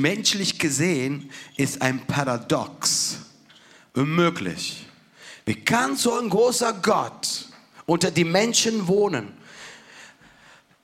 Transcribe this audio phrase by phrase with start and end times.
[0.00, 3.18] Menschlich gesehen ist ein Paradox
[3.94, 4.86] unmöglich.
[5.44, 7.48] Wie kann so ein großer Gott
[7.86, 9.32] unter die Menschen wohnen?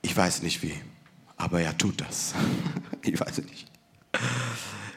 [0.02, 0.74] Ich weiß nicht wie,
[1.36, 2.34] aber er tut das.
[3.02, 3.68] Ich weiß nicht.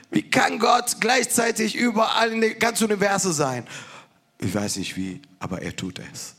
[0.09, 3.67] Wie kann Gott gleichzeitig überall in dem ganzen Universum sein?
[4.39, 6.33] Ich weiß nicht wie, aber er tut es.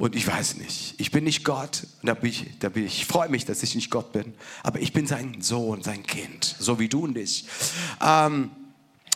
[0.00, 1.86] Und ich weiß nicht, ich bin nicht Gott.
[2.02, 4.32] Da bin ich, da bin ich, ich freue mich, dass ich nicht Gott bin.
[4.62, 7.44] Aber ich bin sein Sohn, sein Kind, so wie du und ich.
[8.02, 8.50] Ähm,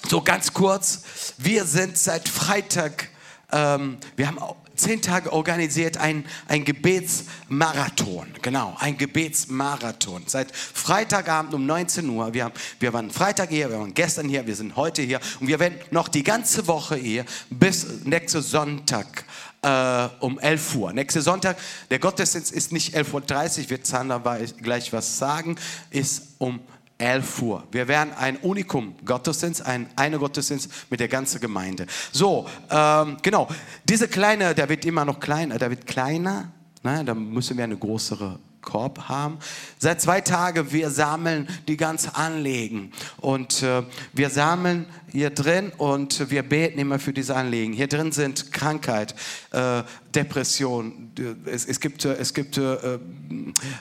[0.07, 3.09] so ganz kurz, wir sind seit Freitag,
[3.51, 4.39] ähm, wir haben
[4.77, 8.27] zehn Tage organisiert ein, ein Gebetsmarathon.
[8.43, 10.25] Genau, ein Gebetsmarathon.
[10.27, 12.35] Seit Freitagabend um 19 Uhr.
[12.35, 15.47] Wir, haben, wir waren Freitag hier, wir waren gestern hier, wir sind heute hier und
[15.47, 19.25] wir werden noch die ganze Woche hier bis nächsten Sonntag
[19.65, 20.93] äh, um 11 Uhr.
[20.93, 21.57] Nächsten Sonntag,
[21.91, 24.21] der Gottesdienst ist nicht 11.30 Uhr, wird Zander
[24.63, 25.57] gleich was sagen,
[25.91, 26.61] ist um
[26.99, 27.65] 11 Uhr.
[27.73, 31.87] Wir werden ein Unikum Gottesdienst, ein eine Gottesdienst mit der ganzen Gemeinde.
[32.13, 33.49] So, ähm, genau.
[33.85, 36.53] Diese kleine, der wird immer noch kleiner, der wird kleiner.
[36.83, 37.05] Ne?
[37.05, 39.39] Da müssen wir eine größere Korb haben.
[39.79, 42.93] Seit zwei Tagen, wir sammeln die ganzen Anliegen.
[43.19, 47.73] Und äh, wir sammeln hier drin und wir beten immer für diese Anliegen.
[47.73, 49.15] Hier drin sind Krankheit,
[49.53, 51.13] äh, Depression,
[51.47, 52.99] es, es gibt, es gibt äh,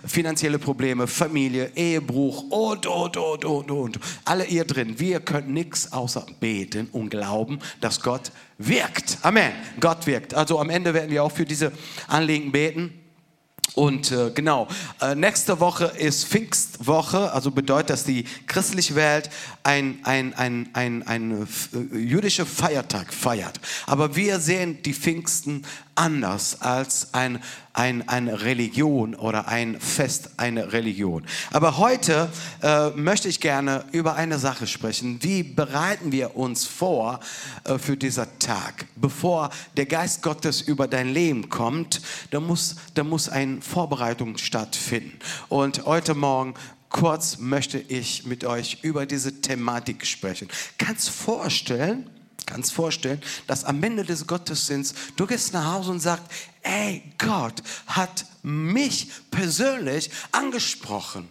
[0.06, 4.00] finanzielle Probleme, Familie, Ehebruch und, und, und, und, und.
[4.26, 5.00] Alle hier drin.
[5.00, 9.18] Wir können nichts außer beten und glauben, dass Gott wirkt.
[9.24, 9.54] Amen.
[9.80, 10.34] Gott wirkt.
[10.36, 11.72] Also am Ende werden wir auch für diese
[12.08, 13.03] Anliegen beten.
[13.76, 14.68] Und äh, genau,
[15.02, 19.30] äh, nächste Woche ist Pfingstwoche, also bedeutet, dass die christliche Welt
[19.64, 23.60] ein, ein, ein, ein, ein äh, jüdischer Feiertag feiert.
[23.88, 27.42] Aber wir sehen die Pfingsten anders als ein,
[27.74, 31.26] ein, eine Religion oder ein Fest, eine Religion.
[31.52, 32.30] Aber heute
[32.62, 35.22] äh, möchte ich gerne über eine Sache sprechen.
[35.22, 37.20] Wie bereiten wir uns vor
[37.64, 38.86] äh, für diesen Tag?
[38.96, 45.20] Bevor der Geist Gottes über dein Leben kommt, da muss, da muss eine Vorbereitung stattfinden.
[45.50, 46.54] Und heute Morgen
[46.90, 50.48] kurz möchte ich mit euch über diese Thematik sprechen.
[50.78, 52.10] Kannst vorstellen,
[52.46, 56.26] kannst vorstellen, dass am Ende des Gottesdienstes du gehst nach Hause und sagst,
[56.62, 61.30] ey, Gott hat mich persönlich angesprochen.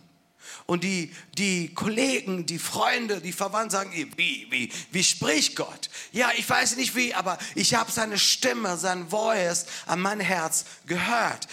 [0.73, 5.91] Und die, die Kollegen, die Freunde, die Verwandten sagen, wie, wie, wie spricht Gott?
[6.13, 10.65] Ja, ich weiß nicht wie, aber ich habe seine Stimme, sein Voice an mein Herz
[10.87, 11.47] gehört.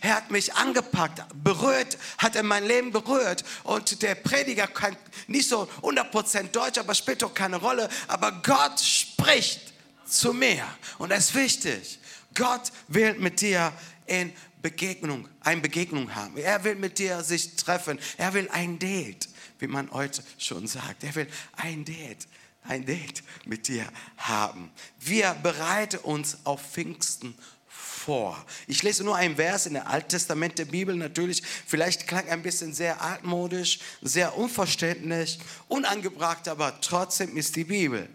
[0.00, 3.44] Er hat mich angepackt, berührt, hat er mein Leben berührt.
[3.64, 4.96] Und der Prediger kann
[5.26, 7.90] nicht so 100% Deutsch, aber spielt doch keine Rolle.
[8.08, 9.74] Aber Gott spricht
[10.06, 10.64] zu mir.
[10.96, 11.98] Und das ist wichtig.
[12.34, 13.74] Gott will mit dir
[14.06, 14.32] in
[14.64, 16.38] Begegnung, eine Begegnung haben.
[16.38, 17.98] Er will mit dir sich treffen.
[18.16, 21.04] Er will ein Date, wie man heute schon sagt.
[21.04, 22.26] Er will ein Date,
[22.62, 23.86] ein Date mit dir
[24.16, 24.70] haben.
[24.98, 27.34] Wir bereiten uns auf Pfingsten
[27.68, 28.42] vor.
[28.66, 31.42] Ich lese nur einen Vers in der Alten Testament der Bibel natürlich.
[31.66, 38.08] Vielleicht klang ein bisschen sehr altmodisch, sehr unverständlich, unangebracht, aber trotzdem ist die Bibel.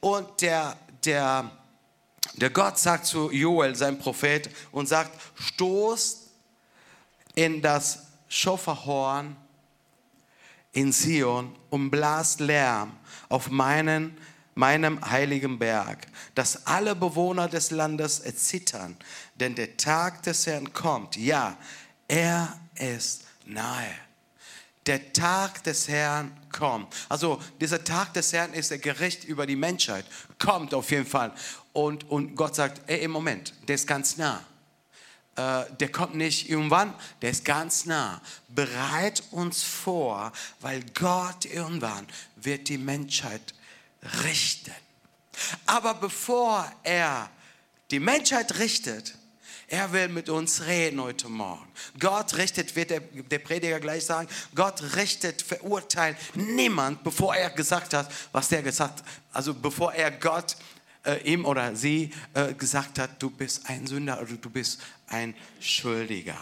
[0.00, 0.76] Und der,
[1.06, 1.50] der,
[2.34, 6.30] der Gott sagt zu Joel, sein Prophet, und sagt, stoß
[7.34, 9.36] in das Schofferhorn
[10.72, 12.92] in Sion und blas Lärm
[13.28, 14.18] auf meinen,
[14.54, 18.96] meinem heiligen Berg, dass alle Bewohner des Landes erzittern,
[19.36, 21.16] denn der Tag des Herrn kommt.
[21.16, 21.56] Ja,
[22.08, 24.03] er ist nahe.
[24.86, 26.94] Der Tag des Herrn kommt.
[27.08, 30.04] Also dieser Tag des Herrn ist der Gericht über die Menschheit.
[30.38, 31.32] Kommt auf jeden Fall.
[31.72, 34.44] Und, und Gott sagt, ey, im Moment, der ist ganz nah.
[35.36, 38.20] Äh, der kommt nicht irgendwann, der ist ganz nah.
[38.48, 42.06] Bereit uns vor, weil Gott irgendwann
[42.36, 43.54] wird die Menschheit
[44.24, 44.72] richten.
[45.66, 47.30] Aber bevor er
[47.90, 49.14] die Menschheit richtet,
[49.74, 51.66] er will mit uns reden heute Morgen.
[51.98, 57.92] Gott richtet, wird der, der Prediger gleich sagen, Gott richtet, verurteilt niemand, bevor er gesagt
[57.92, 59.08] hat, was der gesagt hat.
[59.32, 60.56] Also bevor er Gott
[61.04, 65.34] äh, ihm oder sie äh, gesagt hat, du bist ein Sünder oder du bist ein
[65.58, 66.38] Schuldiger.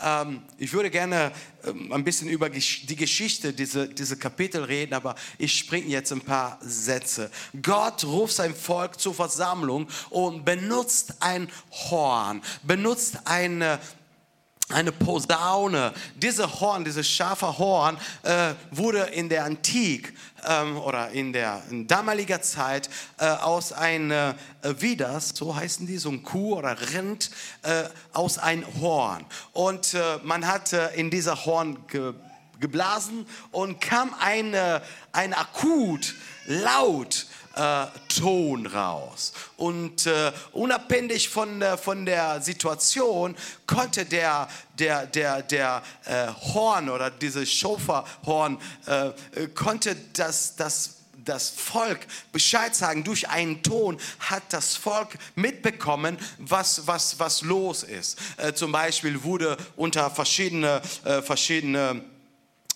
[0.00, 1.32] Ähm, ich würde gerne
[1.64, 6.20] ähm, ein bisschen über die Geschichte dieser diese Kapitel reden, aber ich springe jetzt ein
[6.20, 7.30] paar Sätze.
[7.62, 11.48] Gott ruft sein Volk zur Versammlung und benutzt ein
[11.90, 13.80] Horn, benutzt eine
[14.70, 15.92] eine Posaune.
[16.16, 20.14] Diese Horn, dieses scharfe Horn äh, wurde in der Antik
[20.46, 25.96] ähm, oder in der in damaliger Zeit äh, aus einem äh, Widers, so heißen die,
[25.98, 27.30] so ein Kuh oder Rind,
[27.62, 29.24] äh, aus ein Horn.
[29.52, 32.14] Und äh, man hat in dieser Horn ge
[32.60, 34.82] geblasen und kam eine,
[35.12, 36.16] ein akut,
[36.46, 37.26] laut,
[37.58, 39.32] äh, Ton raus.
[39.56, 46.88] Und äh, unabhängig von, äh, von der Situation konnte der, der, der, der äh, Horn
[46.88, 49.12] oder dieses Schoferhorn, äh, äh,
[49.54, 50.94] konnte das, das
[51.24, 57.82] das Volk Bescheid sagen, durch einen Ton hat das Volk mitbekommen, was, was, was los
[57.82, 58.18] ist.
[58.38, 62.02] Äh, zum Beispiel wurde unter verschiedene, äh, verschiedene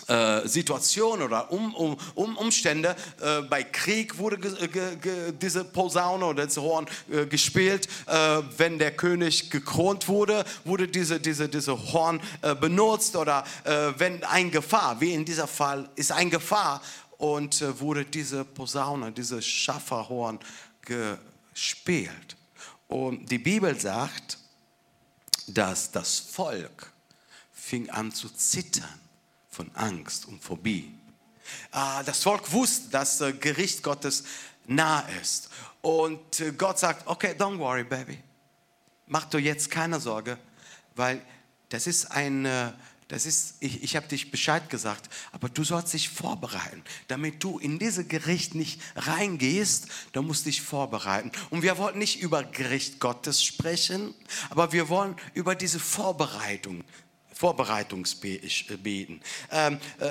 [0.08, 2.96] äh, Situation oder um, um, um Umstände.
[3.20, 7.88] Äh, bei Krieg wurde ge, ge, ge, diese Posaune oder das Horn äh, gespielt.
[8.06, 13.14] Äh, wenn der König gekront wurde, wurde diese, diese, diese Horn äh, benutzt.
[13.16, 13.44] Oder
[13.96, 16.80] wenn ein Gefahr, wie in diesem Fall, ist ein Gefahr
[17.18, 20.38] und wurde diese Posaune, dieses Schafferhorn
[20.82, 22.36] gespielt.
[22.88, 24.38] Und die Bibel sagt,
[25.46, 26.92] dass das Volk
[27.52, 29.01] fing an zu zittern
[29.52, 30.92] von Angst und Phobie.
[31.70, 34.24] Ah, das Volk wusste, dass das Gericht Gottes
[34.66, 35.50] nah ist.
[35.80, 38.18] Und äh, Gott sagt, okay, don't worry, baby.
[39.06, 40.38] Mach dir jetzt keine Sorge,
[40.96, 41.22] weil
[41.68, 42.46] das ist ein,
[43.12, 46.82] das ist, ich, ich habe dich Bescheid gesagt, aber du sollst dich vorbereiten.
[47.08, 51.30] Damit du in dieses Gericht nicht reingehst, da musst du dich vorbereiten.
[51.50, 54.14] Und wir wollen nicht über Gericht Gottes sprechen,
[54.48, 56.84] aber wir wollen über diese Vorbereitung
[57.42, 59.20] Vorbereitungsbeten.
[59.50, 60.06] Ähm, äh,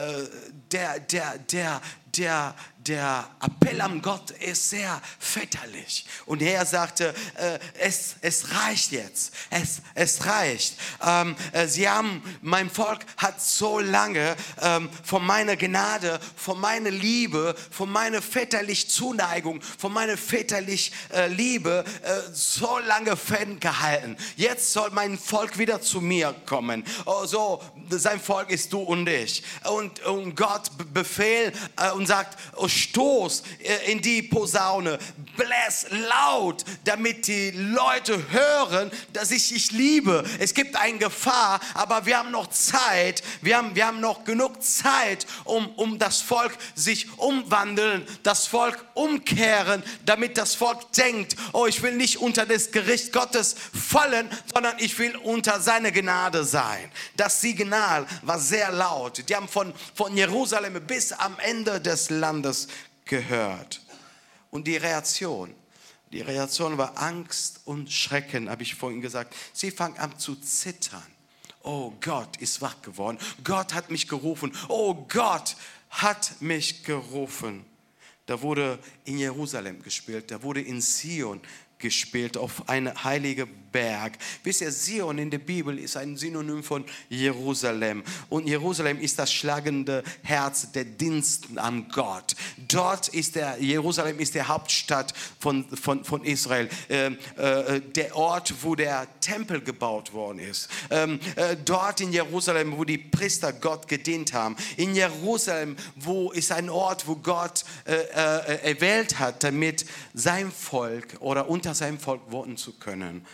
[0.70, 1.82] der, der, der,
[2.18, 6.06] der, der Appell an Gott ist sehr väterlich.
[6.26, 10.78] Und er sagte, äh, es, es reicht jetzt, es, es reicht.
[11.06, 16.92] Ähm, äh, sie haben, mein Volk hat so lange ähm, von meiner Gnade, von meiner
[16.92, 24.18] Liebe, von meiner väterlichen Zuneigung, von meiner väterlichen äh, Liebe äh, so lange ferngehalten.
[24.36, 26.84] Jetzt soll mein Volk wieder zu mir kommen.
[27.06, 29.44] Oh, so, sein Volk ist du und ich.
[29.70, 34.98] Und, und Gott befehlt äh, und sagt, oh, stoß äh, in die Posaune,
[35.36, 40.24] bläs laut, damit die Leute hören, dass ich dich liebe.
[40.40, 44.64] Es gibt eine Gefahr, aber wir haben noch Zeit, wir haben, wir haben noch genug
[44.64, 51.66] Zeit, um, um das Volk sich umwandeln, das Volk umkehren, damit das Volk denkt, oh,
[51.66, 56.92] ich will nicht unter das Gericht Gottes fallen, sondern ich will unter seine Gnade sein.
[57.18, 59.28] Das Signal war sehr laut.
[59.30, 62.68] Die haben von, von Jerusalem bis am Ende des Landes
[63.06, 63.82] gehört.
[64.52, 65.56] Und die Reaktion,
[66.12, 69.34] die Reaktion war Angst und Schrecken, habe ich vorhin gesagt.
[69.54, 71.04] Sie fangen an zu zittern.
[71.64, 73.18] Oh, Gott ist wach geworden.
[73.44, 74.52] Gott hat mich gerufen.
[74.68, 75.56] Oh, Gott
[75.90, 77.66] hat mich gerufen.
[78.26, 81.42] Da wurde in Jerusalem gespielt, da wurde in Sion
[81.80, 84.18] gespielt auf einen heiligen Berg.
[84.44, 88.04] Wisst ihr, Sion in der Bibel ist ein Synonym von Jerusalem.
[88.30, 92.36] Und Jerusalem ist das schlagende Herz der Diensten an Gott.
[92.68, 96.70] Dort ist der, Jerusalem ist der Hauptstadt von, von, von Israel.
[96.90, 100.70] Ähm, äh, der Ort, wo der Tempel gebaut worden ist.
[100.90, 104.56] Ähm, äh, dort in Jerusalem, wo die Priester Gott gedient haben.
[104.78, 111.18] In Jerusalem, wo ist ein Ort, wo Gott äh, äh erwählt hat, damit sein Volk
[111.20, 113.26] oder unter seinem Volk wohnen zu können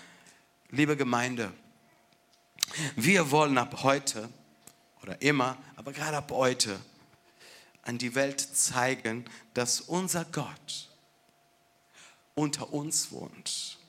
[0.70, 1.52] liebe Gemeinde,
[2.96, 4.30] wir wollen ab heute
[5.02, 6.80] oder immer, aber gerade ab heute
[7.84, 10.90] an die Welt zeigen, dass unser Gott
[12.36, 13.80] unter uns wohnt,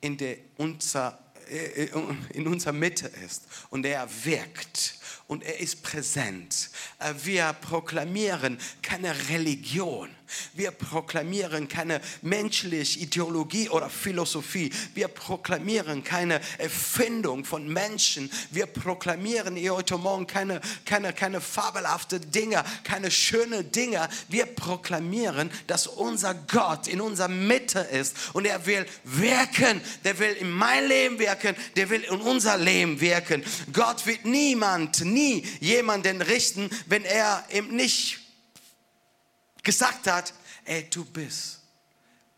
[0.00, 1.18] in, der, unser,
[1.48, 1.88] äh,
[2.30, 6.70] in unserer Mitte ist und er wirkt und er ist präsent.
[6.98, 10.08] Äh, wir proklamieren keine Religion.
[10.54, 14.72] Wir proklamieren keine menschliche Ideologie oder Philosophie.
[14.94, 18.30] Wir proklamieren keine Erfindung von Menschen.
[18.50, 24.08] Wir proklamieren hier heute Morgen keine, keine, keine fabelhafte Dinge, keine schönen Dinge.
[24.28, 29.80] Wir proklamieren, dass unser Gott in unserer Mitte ist und er will wirken.
[30.04, 31.54] Der will in mein Leben wirken.
[31.76, 33.44] Der will in unser Leben wirken.
[33.72, 38.25] Gott wird niemand, nie jemanden richten, wenn er ihm nicht
[39.66, 40.32] gesagt hat,
[40.64, 41.60] ey, du bist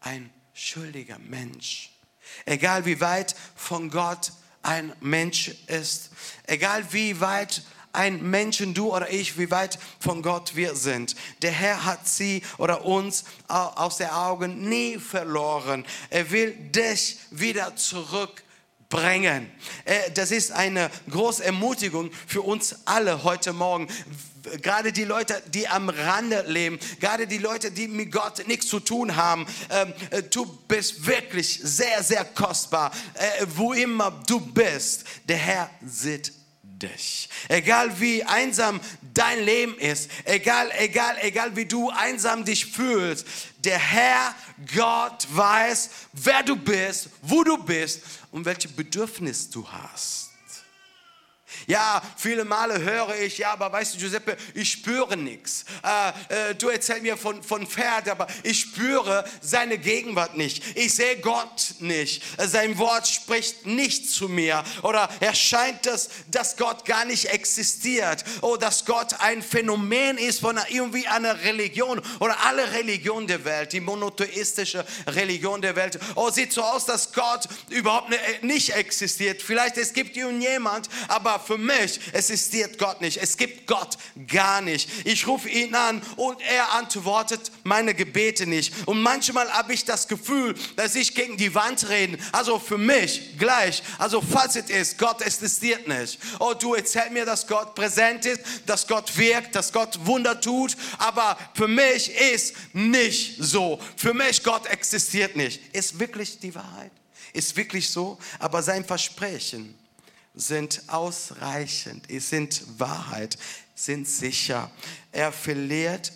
[0.00, 1.90] ein schuldiger Mensch.
[2.46, 4.32] Egal wie weit von Gott
[4.62, 6.10] ein Mensch ist,
[6.46, 11.16] egal wie weit ein Menschen, du oder ich, wie weit von Gott wir sind.
[11.42, 15.84] Der Herr hat sie oder uns aus den Augen nie verloren.
[16.08, 18.42] Er will dich wieder zurück
[18.88, 19.50] bringen.
[19.84, 23.88] Äh, das ist eine große Ermutigung für uns alle heute Morgen.
[24.62, 28.80] Gerade die Leute, die am Rande leben, gerade die Leute, die mit Gott nichts zu
[28.80, 29.46] tun haben.
[29.70, 32.92] Ähm, äh, du bist wirklich sehr, sehr kostbar.
[33.14, 36.37] Äh, wo immer du bist, der Herr sieht
[36.78, 37.28] dich.
[37.48, 38.80] Egal wie einsam
[39.14, 43.26] dein Leben ist, egal, egal, egal wie du einsam dich fühlst,
[43.58, 44.34] der Herr
[44.74, 50.27] Gott weiß, wer du bist, wo du bist und welche Bedürfnisse du hast.
[51.68, 55.66] Ja, viele Male höre ich, ja, aber weißt du, Giuseppe, ich spüre nichts.
[55.84, 60.78] Äh, äh, du erzählst mir von, von Pferd, aber ich spüre seine Gegenwart nicht.
[60.78, 62.22] Ich sehe Gott nicht.
[62.38, 64.64] Sein Wort spricht nicht zu mir.
[64.80, 68.24] Oder erscheint das, dass Gott gar nicht existiert.
[68.40, 72.00] Oder dass Gott ein Phänomen ist von irgendwie einer Religion.
[72.20, 75.98] Oder alle Religionen der Welt, die monotheistische Religion der Welt.
[76.14, 79.42] Oh, sieht so aus, dass Gott überhaupt ne, nicht existiert.
[79.42, 83.18] Vielleicht es gibt jemand, aber für mich existiert Gott nicht.
[83.18, 84.88] Es gibt Gott gar nicht.
[85.04, 88.72] Ich rufe ihn an und er antwortet meine Gebete nicht.
[88.86, 92.18] Und manchmal habe ich das Gefühl, dass ich gegen die Wand rede.
[92.32, 93.82] Also für mich gleich.
[93.98, 96.18] Also Fazit ist, Gott existiert nicht.
[96.38, 100.76] Oh, du erzählst mir, dass Gott präsent ist, dass Gott wirkt, dass Gott Wunder tut.
[100.98, 103.80] Aber für mich ist nicht so.
[103.96, 105.74] Für mich Gott existiert nicht.
[105.74, 106.92] Ist wirklich die Wahrheit?
[107.32, 108.18] Ist wirklich so?
[108.38, 109.78] Aber sein Versprechen
[110.38, 113.36] sind ausreichend, sind Wahrheit,
[113.74, 114.70] sind sicher.
[115.12, 116.12] Er verliert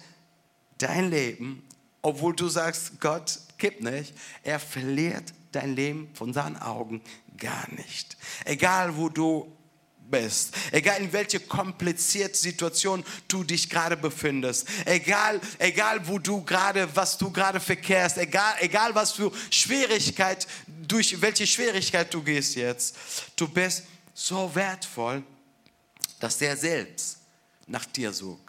[0.79, 1.67] dein Leben,
[2.00, 4.14] obwohl du sagst, Gott gibt nicht.
[4.43, 7.02] Er verliert dein Leben von seinen Augen
[7.37, 8.17] gar nicht.
[8.45, 9.57] Egal wo du
[10.11, 16.88] bist, egal in welche komplizierte Situation du dich gerade befindest, egal, egal wo du gerade,
[16.95, 22.97] was du gerade verkehrst, egal, egal was für Schwierigkeit, durch welche Schwierigkeit du gehst jetzt,
[23.37, 25.23] du bist so wertvoll,
[26.21, 27.19] dass der selbst
[27.66, 28.40] nach dir sucht.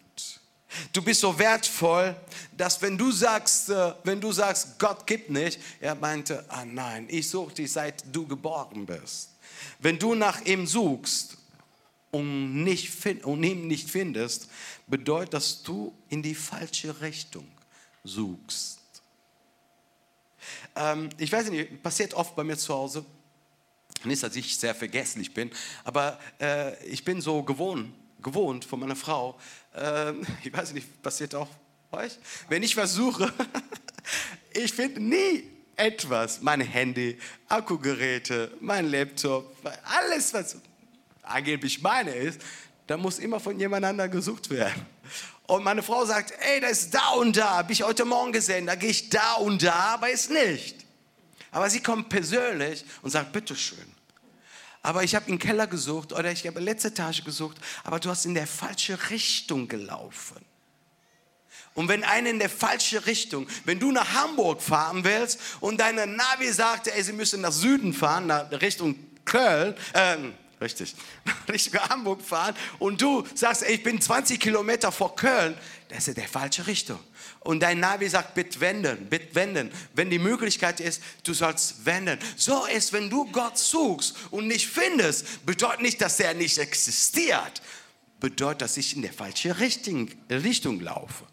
[0.92, 2.16] Du bist so wertvoll,
[2.56, 7.06] dass wenn du sagst, äh, wenn du sagst, Gott gibt nicht, er meinte, ah nein,
[7.10, 9.30] ich suche dich seit du geboren bist.
[9.80, 11.38] Wenn du nach ihm suchst
[12.12, 14.48] und, nicht und ihn nicht findest,
[14.88, 17.48] bedeutet, dass du in die falsche Richtung
[18.04, 18.80] suchst.
[20.76, 23.06] Ähm, ich weiß nicht, passiert oft bei mir zu Hause.
[24.06, 25.52] Nicht, dass ich sehr vergesslich bin,
[25.84, 29.40] aber äh, ich bin so gewohnt, gewohnt von meiner Frau.
[29.76, 31.50] Äh, ich weiß nicht, passiert auch
[31.94, 32.18] euch?
[32.50, 33.32] Wenn ich versuche,
[34.54, 37.18] ich finde nie etwas, mein Handy,
[37.48, 40.58] Akkugeräte, mein Laptop, alles, was
[41.22, 42.42] angeblich meine ist,
[42.88, 44.86] da muss immer von jemand anderem gesucht werden.
[45.48, 48.66] Und meine Frau sagt, ey, das ist da und da, habe ich heute Morgen gesehen,
[48.66, 50.83] da gehe ich da und da, aber ist nicht.
[51.54, 53.94] Aber sie kommt persönlich und sagt, bitteschön.
[54.82, 58.10] Aber ich habe in den Keller gesucht oder ich habe letzte Etage gesucht, aber du
[58.10, 60.44] hast in der falsche Richtung gelaufen.
[61.76, 66.06] Und wenn einer in der falsche Richtung, wenn du nach Hamburg fahren willst und deine
[66.06, 70.34] Navi sagt, ey, sie müssen nach Süden fahren, nach Richtung Köln, ähm,
[70.64, 75.56] richtig, nach Richtung Hamburg fahren und du sagst, ey, ich bin 20 Kilometer vor Köln,
[75.90, 77.00] das ist der falsche Richtung
[77.44, 79.72] und dein Navi sagt, bitte wenden, bitte wenden.
[79.94, 82.18] Wenn die Möglichkeit ist, du sollst wenden.
[82.36, 87.62] So ist, wenn du Gott suchst und nicht findest, bedeutet nicht, dass er nicht existiert.
[88.20, 91.26] Bedeutet, dass ich in der falschen Richtung, Richtung laufe.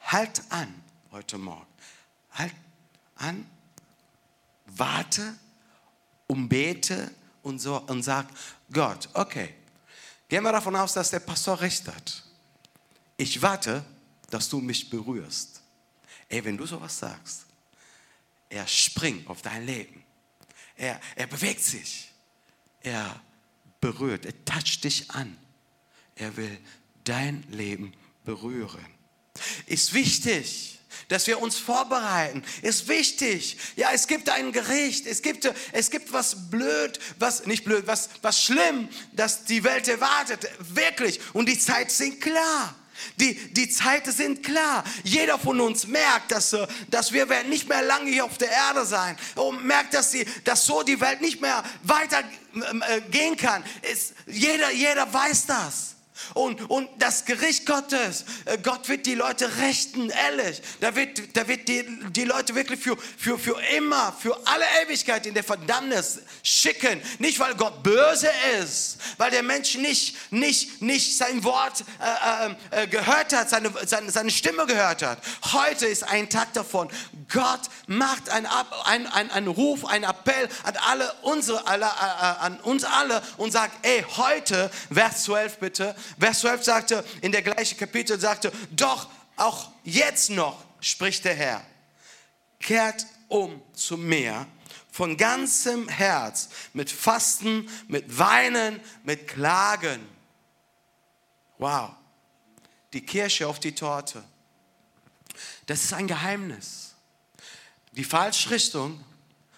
[0.00, 0.72] Halt an
[1.10, 1.66] heute Morgen.
[2.32, 2.54] Halt
[3.16, 3.46] an,
[4.66, 5.34] warte
[6.28, 7.10] und bete
[7.44, 8.26] und, so, und sag,
[8.72, 9.54] Gott, okay,
[10.28, 12.22] gehen wir davon aus, dass der Pastor recht hat.
[13.16, 13.84] Ich warte
[14.34, 15.62] dass du mich berührst.
[16.28, 17.46] Ey, wenn du sowas sagst,
[18.48, 20.02] er springt auf dein Leben.
[20.76, 22.10] Er, er bewegt sich.
[22.80, 23.22] Er
[23.80, 24.26] berührt.
[24.26, 25.38] Er toucht dich an.
[26.16, 26.58] Er will
[27.04, 27.92] dein Leben
[28.24, 28.84] berühren.
[29.66, 32.42] Ist wichtig, dass wir uns vorbereiten.
[32.62, 33.56] Ist wichtig.
[33.76, 35.06] Ja, es gibt ein Gericht.
[35.06, 39.88] Es gibt, es gibt was blöd, was nicht blöd, was, was schlimm, das die Welt
[39.88, 40.48] erwartet.
[40.58, 41.20] Wirklich.
[41.32, 42.74] Und die Zeit sind klar.
[43.16, 44.84] Die, die Zeiten sind klar.
[45.02, 48.50] Jeder von uns merkt, dass, äh, dass wir werden nicht mehr lange hier auf der
[48.50, 49.16] Erde sein.
[49.34, 53.64] Und merkt, dass, die, dass so die Welt nicht mehr weitergehen äh, kann.
[53.82, 55.93] Es, jeder, jeder weiß das.
[56.34, 60.62] Und, und das Gericht Gottes, äh, Gott wird die Leute rechten, ehrlich.
[60.80, 65.26] Da wird, da wird die, die Leute wirklich für, für, für immer, für alle Ewigkeit
[65.26, 67.02] in der Verdammnis schicken.
[67.18, 68.30] Nicht, weil Gott böse
[68.60, 73.72] ist, weil der Mensch nicht, nicht, nicht sein Wort äh, äh, äh gehört hat, seine,
[73.84, 75.18] seine, seine Stimme gehört hat.
[75.52, 76.88] Heute ist ein Tag davon.
[77.32, 78.46] Gott macht einen
[78.84, 83.50] ein, ein, ein Ruf, einen Appell an alle unsere, alle, äh, an uns alle und
[83.50, 89.08] sagt, ey, heute, Vers 12 bitte, Vers 12 sagte, in der gleichen Kapitel sagte, doch
[89.36, 91.64] auch jetzt noch, spricht der Herr,
[92.60, 94.46] kehrt um zu mir
[94.90, 100.06] von ganzem Herz, mit Fasten, mit Weinen, mit Klagen.
[101.58, 101.90] Wow,
[102.92, 104.22] die Kirsche auf die Torte.
[105.66, 106.94] Das ist ein Geheimnis.
[107.90, 109.04] Die Falschrichtung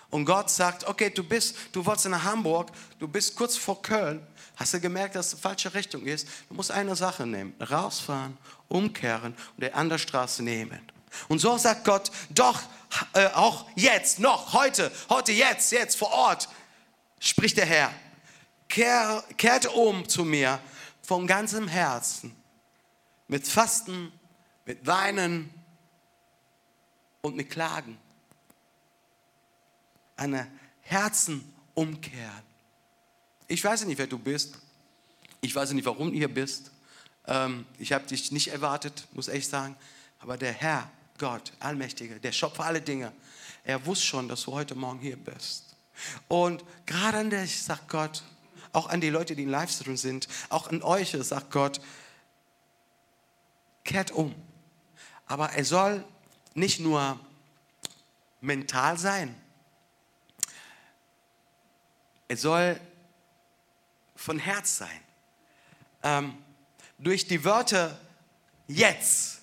[0.08, 4.26] und Gott sagt, okay, du bist, du wolltest nach Hamburg, du bist kurz vor Köln,
[4.56, 6.26] hast du gemerkt, dass es die falsche Richtung ist?
[6.48, 8.36] Du musst eine Sache nehmen, rausfahren,
[8.68, 10.80] umkehren und die andere Straße nehmen.
[11.28, 12.60] Und so sagt Gott, doch,
[13.12, 16.48] äh, auch jetzt, noch, heute, heute, jetzt, jetzt, vor Ort,
[17.20, 17.92] spricht der Herr,
[18.68, 20.58] Kehr, kehrt um zu mir
[21.02, 22.34] von ganzem Herzen,
[23.28, 24.12] mit Fasten,
[24.64, 25.52] mit Weinen
[27.22, 27.98] und mit Klagen.
[30.16, 30.50] Eine
[30.82, 32.32] Herzenumkehr.
[33.48, 34.58] Ich weiß nicht, wer du bist.
[35.40, 36.72] Ich weiß nicht, warum ihr bist.
[37.26, 39.76] Ähm, ich habe dich nicht erwartet, muss ich sagen.
[40.18, 43.12] Aber der Herr, Gott, Allmächtige, der Schöpfer aller Dinge,
[43.64, 45.76] er wusste schon, dass du heute Morgen hier bist.
[46.28, 48.22] Und gerade an dich sagt Gott,
[48.72, 51.80] auch an die Leute, die im Livestream sind, auch an euch sagt Gott,
[53.84, 54.34] kehrt um.
[55.26, 56.04] Aber er soll
[56.54, 57.18] nicht nur
[58.40, 59.34] mental sein,
[62.28, 62.80] er soll
[64.16, 65.00] von Herz sein.
[66.02, 66.34] Ähm,
[66.98, 67.98] durch die Wörter
[68.66, 69.38] jetzt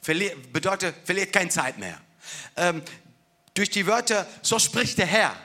[0.00, 2.00] verliert, bedeutet, verliert keine Zeit mehr.
[2.56, 2.82] Ähm,
[3.54, 5.36] durch die Wörter, so spricht der Herr,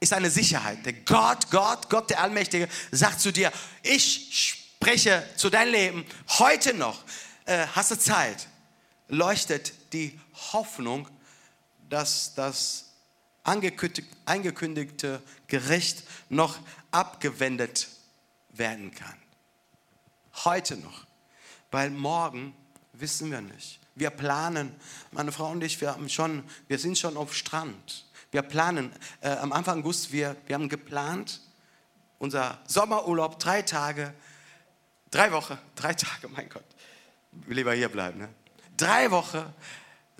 [0.00, 0.84] ist eine Sicherheit.
[0.86, 3.52] Der Gott, Gott, Gott der Allmächtige sagt zu dir,
[3.82, 6.06] ich spreche zu deinem Leben
[6.38, 7.04] heute noch.
[7.44, 8.46] Äh, hast du Zeit?
[9.08, 10.18] Leuchtet die
[10.52, 11.08] Hoffnung,
[11.88, 12.87] dass das
[13.44, 16.58] angekündigte Gericht noch
[16.90, 17.88] abgewendet
[18.50, 19.16] werden kann.
[20.44, 21.06] Heute noch.
[21.70, 22.54] Weil morgen
[22.92, 23.80] wissen wir nicht.
[23.94, 24.74] Wir planen,
[25.10, 28.06] meine Frau und ich, wir, haben schon, wir sind schon auf Strand.
[28.30, 31.40] Wir planen, äh, am Anfang August, wir, wir haben geplant,
[32.18, 34.14] unser Sommerurlaub, drei Tage,
[35.10, 36.64] drei Wochen, drei Tage, mein Gott,
[37.46, 38.20] lieber hier bleiben.
[38.20, 38.28] Ne?
[38.76, 39.52] Drei Wochen,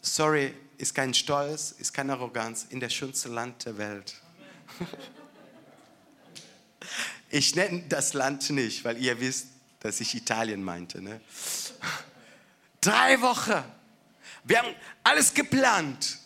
[0.03, 4.15] sorry, ist kein Stolz, ist keine Arroganz, in der schönsten Land der Welt.
[7.31, 9.49] Ich nenne das Land nicht, weil ihr wisst,
[9.81, 11.03] dass ich Italien meinte.
[11.03, 11.21] Ne?
[12.81, 13.63] Drei Wochen.
[14.45, 14.75] Wir haben
[15.05, 16.19] alles geplant.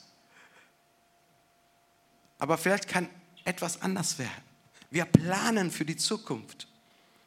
[2.38, 3.08] Aber vielleicht kann
[3.44, 4.44] etwas anders werden.
[4.90, 6.68] Wir planen für die Zukunft.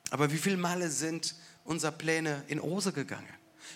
[0.09, 3.27] Aber wie viele Male sind unsere Pläne in Hose gegangen?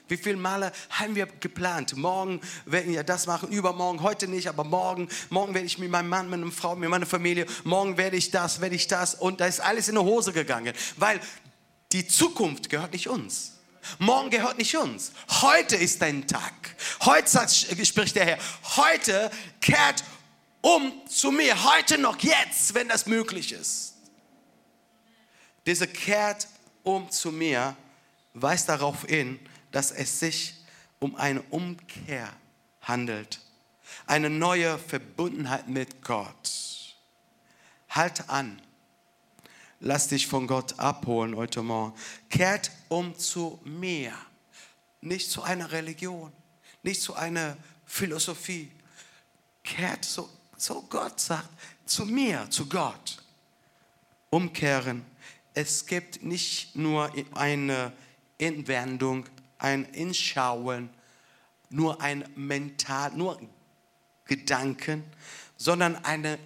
[0.08, 1.96] Wie viele Male haben wir geplant?
[1.96, 5.10] Morgen werden wir das machen, übermorgen, heute nicht, aber morgen.
[5.30, 7.46] Morgen werde ich mit meinem Mann, mit meiner Frau, mit meiner Familie.
[7.64, 9.16] Morgen werde ich das, werde ich das.
[9.16, 10.74] Und da ist alles in die Hose gegangen.
[10.98, 11.20] Weil
[11.92, 13.60] die Zukunft gehört nicht uns.
[13.98, 15.12] Morgen gehört nicht uns.
[15.42, 16.54] Heute ist dein Tag.
[17.02, 17.48] Heute
[17.86, 18.38] spricht der Herr.
[18.76, 19.32] Heute
[19.62, 20.04] kehrt
[20.62, 21.64] um zu mir.
[21.74, 23.96] Heute noch, jetzt, wenn das möglich ist.
[25.66, 26.48] Diese kehrt
[26.84, 27.76] um zu mir
[28.34, 29.40] weist darauf hin,
[29.72, 30.56] dass es sich
[31.00, 32.30] um eine Umkehr
[32.82, 33.40] handelt.
[34.06, 36.96] Eine neue Verbundenheit mit Gott.
[37.90, 38.62] Halt an
[39.80, 41.94] lass dich von Gott abholen heute Morgen.
[42.30, 44.14] Kehrt um zu mir,
[45.02, 46.32] nicht zu einer Religion,
[46.84, 48.72] nicht zu einer Philosophie.
[49.64, 51.50] Kehrt so, so Gott sagt,
[51.86, 53.22] zu mir, zu Gott.
[54.30, 55.06] Umkehren.
[55.54, 57.92] Es gibt nicht nur eine
[58.38, 59.26] Inwendung,
[59.60, 60.90] ein Inschauen,
[61.70, 63.40] nur ein mental, nur
[64.26, 65.04] Gedanken,
[65.58, 66.40] sondern eine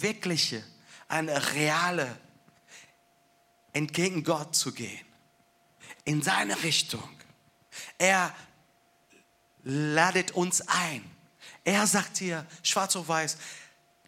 [0.00, 0.62] wirkliche,
[1.08, 2.18] eine reale
[3.72, 5.04] entgegen Gott zu gehen,
[6.04, 7.08] in seine Richtung.
[7.98, 8.34] Er
[9.62, 11.04] ladet uns ein.
[11.64, 13.38] Er sagt hier, schwarz auf weiß,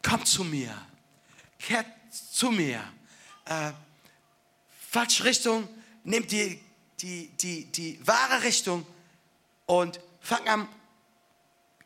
[0.03, 0.75] komm zu mir,
[1.59, 2.83] kehrt zu mir.
[3.45, 3.73] Äh,
[4.91, 5.69] falsche Richtung,
[6.03, 6.64] nimm die,
[7.05, 8.87] die, die, die wahre Richtung
[9.67, 10.69] und fang an,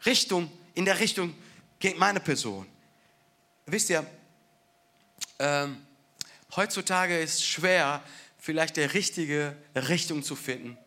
[0.06, 1.34] Richtung, in der Richtung
[1.80, 2.66] gegen meine Person.
[3.66, 4.06] Wisst ihr,
[5.40, 5.82] ähm,
[6.56, 8.02] Heutzutage ist schwer,
[8.38, 10.78] vielleicht die richtige Richtung zu finden.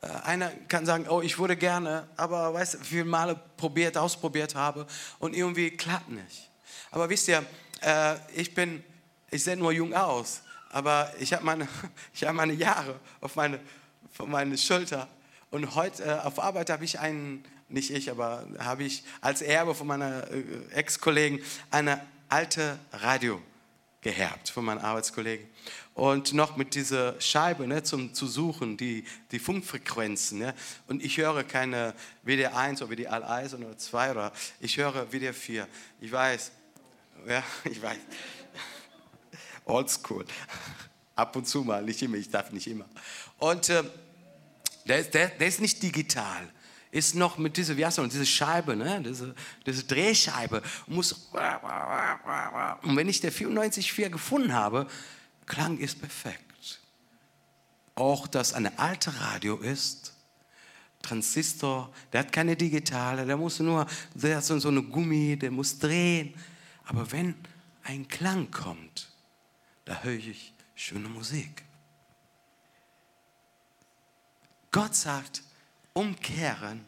[0.00, 3.96] Äh, einer kann sagen, oh, ich würde gerne, aber weißt du, wie viele Male probiert,
[3.96, 4.86] ausprobiert habe
[5.20, 6.50] und irgendwie klappt nicht.
[6.90, 7.46] Aber wisst ihr,
[7.80, 8.82] äh, ich bin,
[9.30, 11.68] ich sehe nur jung aus, aber ich habe meine,
[12.22, 13.60] hab meine Jahre auf meine,
[14.18, 15.08] auf meine Schulter.
[15.50, 19.74] Und heute äh, auf Arbeit habe ich einen, nicht ich, aber habe ich als Erbe
[19.74, 20.26] von meiner
[20.72, 23.40] Ex-Kollegen eine alte Radio
[24.00, 25.46] geherbt von meinen Arbeitskollegen.
[25.94, 30.38] Und noch mit dieser Scheibe ne, zum, zu suchen, die, die Funkfrequenzen.
[30.38, 30.54] Ne?
[30.88, 35.34] Und ich höre keine WDR 1 oder WDR 1 oder 2 oder ich höre WDR
[35.34, 35.68] 4.
[36.00, 36.50] Ich weiß,
[37.28, 37.98] Ja, ich weiß.
[39.64, 40.24] Oldschool.
[41.14, 42.86] Ab und zu mal, nicht immer, ich darf nicht immer.
[43.38, 43.84] Und äh,
[44.86, 46.48] der, ist, der, der ist nicht digital
[46.92, 49.02] ist noch mit dieser, wie heißt das, diese Scheibe, ne?
[49.02, 49.34] diese,
[49.66, 50.62] diese Drehscheibe.
[50.86, 51.12] Muss
[52.82, 54.86] und wenn ich der 94.4 gefunden habe,
[55.46, 56.80] Klang ist perfekt.
[57.94, 60.12] Auch dass eine alte Radio ist,
[61.00, 65.78] Transistor, der hat keine digitale, der muss nur, der hat so eine Gummi, der muss
[65.78, 66.34] drehen.
[66.84, 67.34] Aber wenn
[67.84, 69.11] ein Klang kommt,
[69.84, 71.64] da höre ich schöne Musik.
[74.70, 75.42] Gott sagt,
[75.92, 76.84] umkehren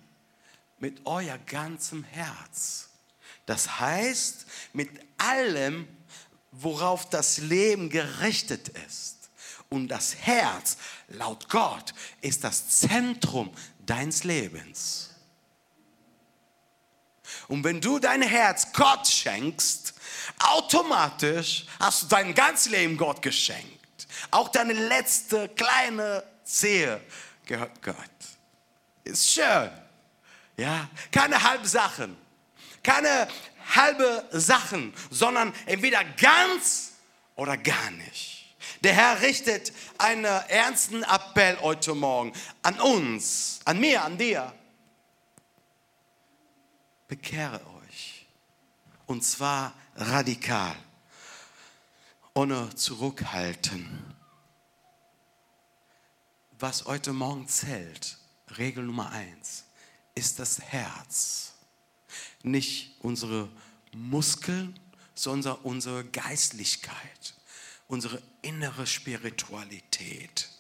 [0.79, 2.89] mit euer ganzem Herz.
[3.47, 5.87] Das heißt, mit allem,
[6.51, 9.31] worauf das Leben gerichtet ist.
[9.69, 10.77] Und das Herz,
[11.09, 13.53] laut Gott, ist das Zentrum
[13.85, 15.14] deines Lebens.
[17.49, 19.95] Und wenn du dein Herz Gott schenkst,
[20.39, 24.07] automatisch hast du dein ganzes Leben Gott geschenkt.
[24.31, 27.01] Auch deine letzte kleine Zehe
[27.47, 27.97] gehört Gott.
[29.05, 29.71] Ist schön.
[30.57, 32.17] Ja, keine Halbsachen.
[32.83, 33.29] Keine
[33.75, 36.93] halbe Sachen, sondern entweder ganz
[37.35, 38.55] oder gar nicht.
[38.83, 44.53] Der Herr richtet einen ernsten Appell heute Morgen an uns, an mir, an dir.
[47.09, 48.27] Bekehre euch.
[49.07, 50.77] Und zwar radikal,
[52.35, 54.15] ohne zurückhalten.
[56.59, 58.19] Was heute Morgen zählt,
[58.57, 59.65] Regel Nummer eins,
[60.15, 61.55] ist das Herz
[62.43, 63.49] nicht unsere
[63.93, 64.79] Muskeln,
[65.15, 67.35] sondern unsere Geistlichkeit,
[67.89, 70.51] unsere innere Spiritualität.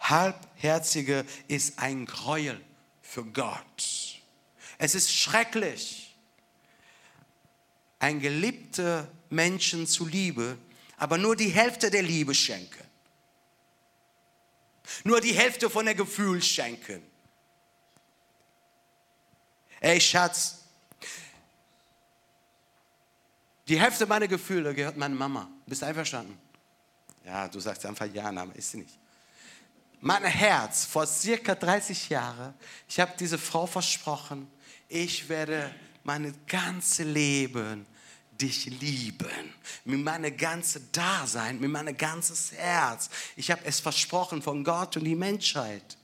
[0.00, 2.60] Halbherzige ist ein Gräuel
[3.02, 4.13] für Gott.
[4.78, 6.16] Es ist schrecklich,
[7.98, 10.58] ein geliebter Menschen zu lieben,
[10.96, 12.84] aber nur die Hälfte der Liebe schenken.
[15.04, 17.02] Nur die Hälfte von der Gefühl schenken.
[19.80, 20.64] Ey Schatz,
[23.68, 25.48] die Hälfte meiner Gefühle gehört meiner Mama.
[25.66, 26.38] Bist du einverstanden?
[27.24, 28.98] Ja, du sagst einfach ja, aber ist sie nicht.
[30.00, 32.52] Mein Herz, vor circa 30 Jahren,
[32.86, 34.50] ich habe diese Frau versprochen,
[34.94, 37.84] ich werde mein ganzes Leben
[38.40, 39.52] dich lieben,
[39.84, 43.10] mit meinem ganzen Dasein, mit meinem ganzes Herz.
[43.34, 45.96] Ich habe es versprochen von Gott und die Menschheit.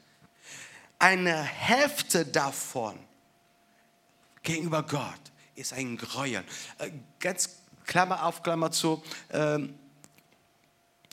[0.98, 2.98] Eine Hälfte davon
[4.42, 5.20] gegenüber Gott
[5.54, 6.44] ist ein Gräuel.
[6.78, 9.02] Äh, ganz Klammer auf, Klammer zu.
[9.30, 9.74] Ähm,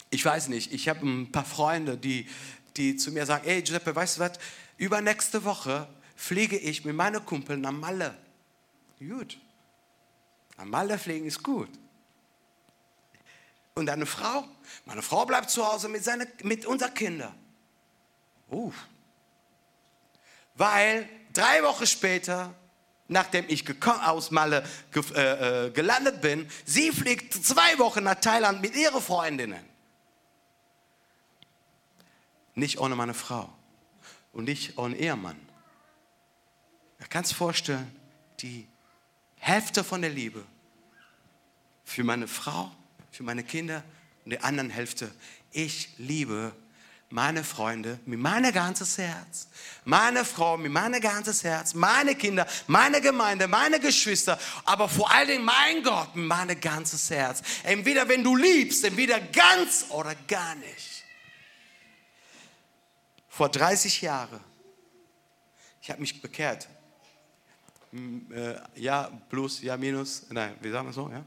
[0.09, 2.27] ich weiß nicht, ich habe ein paar Freunde, die,
[2.75, 4.31] die zu mir sagen, ey Giuseppe, weißt du was,
[4.77, 5.87] übernächste Woche
[6.17, 8.17] fliege ich mit meinen Kumpeln nach Malle.
[8.99, 9.39] Gut.
[10.58, 11.69] Nach Malle fliegen ist gut.
[13.75, 14.43] Und deine Frau?
[14.84, 17.34] Meine Frau bleibt zu Hause mit, seine, mit unseren Kindern.
[18.49, 18.73] Uh.
[20.56, 22.53] Weil drei Wochen später
[23.08, 28.75] nachdem ich aus Malle äh, äh, gelandet bin, sie fliegt zwei Wochen nach Thailand mit
[28.75, 29.63] ihren Freundinnen.
[32.56, 33.49] Nicht ohne meine Frau
[34.34, 35.46] und nicht ohne Ehemann.
[36.99, 37.95] Du kannst vorstellen,
[38.39, 38.67] die
[39.38, 40.43] Hälfte von der Liebe
[41.83, 42.71] für meine Frau,
[43.12, 43.83] für meine Kinder
[44.25, 45.12] und die anderen Hälfte.
[45.51, 46.53] Ich liebe
[47.10, 49.47] meine Freunde mit meinem ganzes Herz,
[49.86, 55.27] meine Frau mit meinem ganzes Herz, meine Kinder, meine Gemeinde, meine Geschwister, aber vor allen
[55.27, 57.41] Dingen mein Gott mit meinem ganzes Herz.
[57.63, 61.05] Entweder wenn du liebst, entweder ganz oder gar nicht.
[63.29, 64.41] Vor 30 Jahren,
[65.81, 66.67] ich habe mich bekehrt.
[67.93, 71.23] Äh, ja, plus, ja, minus, nein, wie sagen wir so, ja?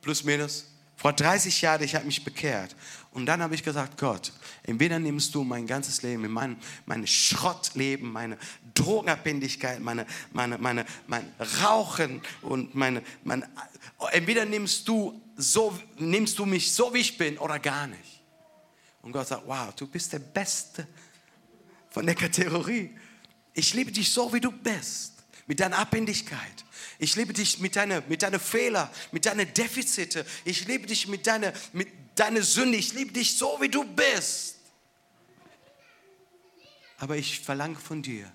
[0.00, 0.66] Plus, minus.
[0.96, 2.74] Vor 30 Jahren, ich habe mich bekehrt.
[3.12, 4.32] Und dann habe ich gesagt, Gott,
[4.64, 8.36] entweder nimmst du mein ganzes Leben, mein, mein Schrottleben, meine
[8.74, 13.48] Drogenabhängigkeit, meine, meine, meine, mein Rauchen und meine, meine,
[14.10, 18.20] entweder nimmst du, so, nimmst du mich so, wie ich bin oder gar nicht.
[19.02, 20.86] Und Gott sagt, wow, du bist der Beste
[21.90, 22.90] von der Kategorie.
[23.54, 25.17] Ich liebe dich so, wie du bist,
[25.48, 26.64] mit deiner Abhängigkeit.
[27.00, 30.24] Ich liebe dich mit deinen mit deine Fehlern, mit deinen Defizite.
[30.44, 32.78] Ich liebe dich mit deiner mit deine Sünde.
[32.78, 34.56] Ich liebe dich so, wie du bist.
[36.98, 38.30] Aber ich verlange von dir,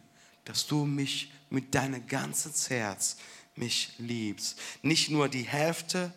[0.46, 3.18] dass du mich mit deinem ganzen Herz
[3.56, 4.58] mich liebst.
[4.82, 6.14] Nicht nur die Hälfte,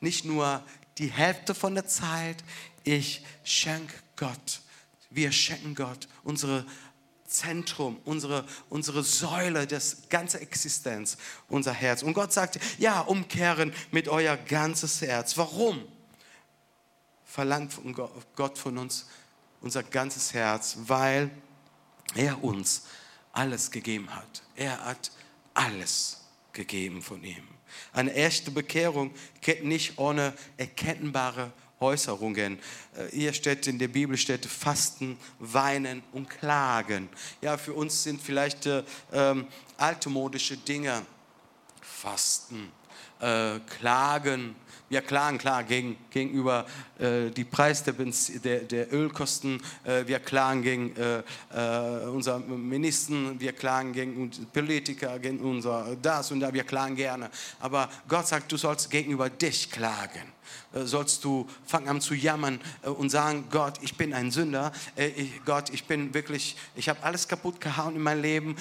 [0.00, 0.64] nicht nur
[0.98, 2.42] die Hälfte von der Zeit.
[2.82, 4.60] Ich schenke Gott,
[5.10, 6.66] wir schenken Gott unsere
[7.30, 11.16] Zentrum, unsere, unsere Säule, das ganze Existenz,
[11.48, 12.02] unser Herz.
[12.02, 15.38] Und Gott sagt, ja, umkehren mit euer ganzes Herz.
[15.38, 15.82] Warum?
[17.24, 17.72] Verlangt
[18.34, 19.06] Gott von uns
[19.60, 21.30] unser ganzes Herz, weil
[22.14, 22.82] er uns
[23.32, 24.42] alles gegeben hat.
[24.56, 25.12] Er hat
[25.54, 26.20] alles
[26.52, 27.46] gegeben von ihm.
[27.92, 32.58] Eine echte Bekehrung geht nicht ohne erkennbare Äußerungen.
[32.94, 37.08] Äh, hier steht in der Bibel steht Fasten, Weinen und Klagen.
[37.40, 39.46] Ja, für uns sind vielleicht äh, ähm,
[39.78, 41.02] altmodische Dinge
[41.80, 42.70] Fasten,
[43.20, 44.54] äh, Klagen,
[44.90, 46.66] wir klagen klar gegen, gegenüber
[46.98, 51.22] äh, die Preis der, der, der Ölkosten, äh, wir klagen gegen äh,
[51.54, 57.30] äh unseren Minister, wir klagen gegen Politiker, gegen unser das und da, wir klagen gerne.
[57.60, 60.39] Aber Gott sagt, du sollst gegenüber dich klagen.
[60.72, 64.72] Äh, sollst du fangen an zu jammern äh, und sagen, Gott, ich bin ein Sünder,
[64.94, 65.10] äh,
[65.44, 68.56] Gott, ich bin wirklich, ich habe alles kaputt gehauen in meinem Leben,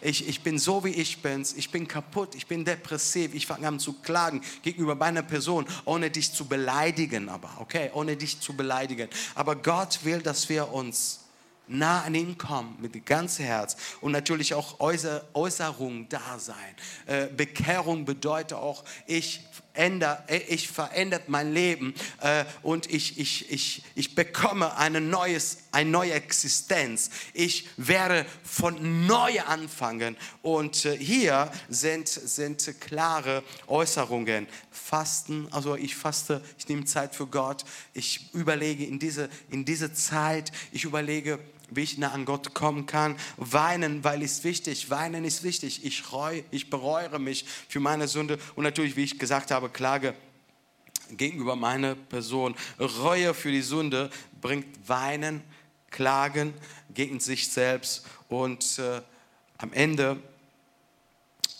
[0.00, 3.68] ich, ich bin so, wie ich bin, ich bin kaputt, ich bin depressiv, ich fange
[3.68, 8.56] an zu klagen gegenüber meiner Person, ohne dich zu beleidigen, aber, okay, ohne dich zu
[8.56, 9.08] beleidigen.
[9.34, 11.20] Aber Gott will, dass wir uns
[11.68, 17.28] nah an ihn kommen mit dem ganzen Herz und natürlich auch Äußerung da sein.
[17.36, 19.42] Bekehrung bedeutet auch, ich
[19.76, 25.90] ändere, ich verändert mein Leben äh, und ich, ich, ich, ich bekomme eine, neues, eine
[25.90, 27.10] neue Existenz.
[27.34, 30.16] Ich werde von neu anfangen.
[30.42, 34.46] Und äh, hier sind, sind klare Äußerungen.
[34.70, 37.64] Fasten, also ich faste, ich nehme Zeit für Gott.
[37.94, 41.38] Ich überlege in diese, in diese Zeit, ich überlege,
[41.70, 43.16] wie ich nah an Gott kommen kann.
[43.36, 44.90] Weinen, weil es wichtig.
[44.90, 45.84] Weinen ist wichtig.
[45.84, 50.14] Ich reue, ich bereue mich für meine Sünde und natürlich, wie ich gesagt habe, Klage
[51.10, 52.54] gegenüber meiner Person.
[52.78, 55.42] Reue für die Sünde bringt Weinen,
[55.90, 56.54] Klagen
[56.92, 59.00] gegen sich selbst und äh,
[59.58, 60.18] am Ende,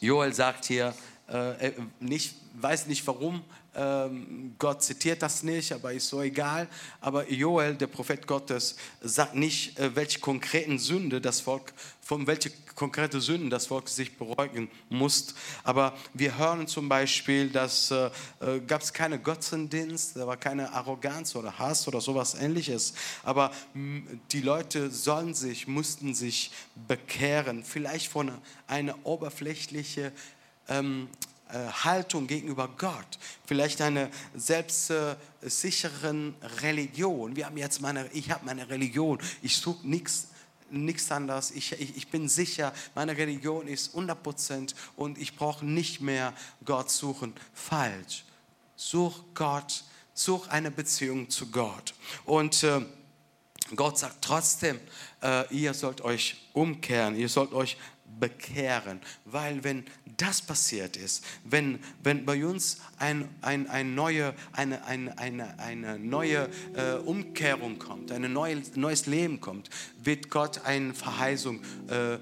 [0.01, 0.95] Joel sagt hier,
[1.29, 3.43] äh, nicht, weiß nicht warum,
[4.59, 6.67] Gott zitiert das nicht, aber ist so egal.
[7.01, 12.51] Aber Joel, der Prophet Gottes, sagt nicht, äh, welche konkreten Sünde das Volk, von welche
[12.75, 15.35] konkrete Sünden das Volk sich beruhigen muss.
[15.63, 18.07] Aber wir hören zum Beispiel, dass äh,
[18.41, 22.95] äh gab es keine Götzendienst, da war keine Arroganz oder Hass oder sowas ähnliches.
[23.25, 23.51] Aber
[24.33, 26.51] die Leute sollen sich, mussten sich
[26.89, 28.31] bekehren, vielleicht von
[28.67, 30.13] einer oberflächlichen
[30.69, 37.37] ähm, äh, Haltung gegenüber Gott, vielleicht eine selbstsicheren Religion.
[37.37, 40.29] Wir haben jetzt meine, ich habe meine Religion, ich suche nichts
[40.71, 41.53] nichts anderes.
[41.53, 46.33] Ich, ich, ich, bin sicher, meine Religion ist 100% und ich brauche nicht mehr
[46.65, 47.33] Gott suchen.
[47.55, 48.25] Falsch.
[48.75, 51.95] Such Gott, such eine Beziehung zu Gott.
[52.25, 52.85] Und äh,
[53.75, 54.79] Gott sagt trotzdem,
[55.23, 57.77] äh, ihr sollt euch umkehren, ihr sollt euch
[58.19, 59.01] bekehren.
[59.25, 59.85] Weil wenn
[60.17, 65.99] das passiert ist, wenn, wenn bei uns ein, ein, ein neue, eine, eine, eine, eine
[65.99, 69.69] neue äh, Umkehrung kommt, ein neue, neues Leben kommt,
[70.03, 72.19] wird Gott eine Verheißung, äh, äh,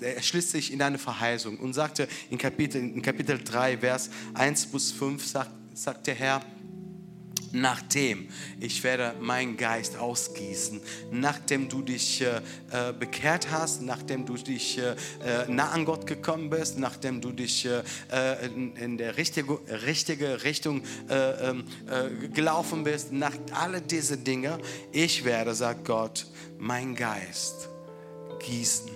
[0.00, 4.66] er schließt sich in eine Verheißung und sagte in Kapitel, in Kapitel 3, Vers 1
[4.66, 6.42] bis 5, sagt, sagt der Herr,
[7.52, 8.28] nachdem
[8.60, 10.80] ich werde meinen Geist ausgießen,
[11.10, 14.92] nachdem du dich äh, äh, bekehrt hast, nachdem du dich äh,
[15.24, 19.58] äh nah an Gott gekommen bist, nachdem du dich äh, äh in, in, der richtige,
[19.84, 21.64] richtige Richtung ähm,
[22.32, 24.58] gelaufen bist, nach all diese Dinge,
[24.92, 26.26] ich werde, sagt Gott,
[26.58, 27.68] meinen Geist
[28.40, 28.90] gießen.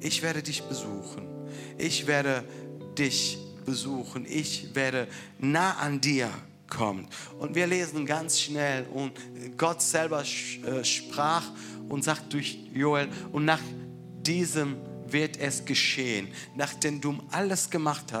[0.00, 1.26] Ich werde dich besuchen.
[1.78, 2.44] Ich werde
[2.98, 4.26] dich besuchen.
[4.26, 6.30] Ich werde nah an dir
[6.76, 7.08] kommt.
[7.38, 9.12] Und wir lesen ganz schnell und
[9.56, 11.44] Gott selber äh, sprach
[11.88, 13.60] und sagt durch Joel und nach
[14.22, 16.28] diesem wird es geschehen.
[16.56, 18.12] Nachdem du alles gemacht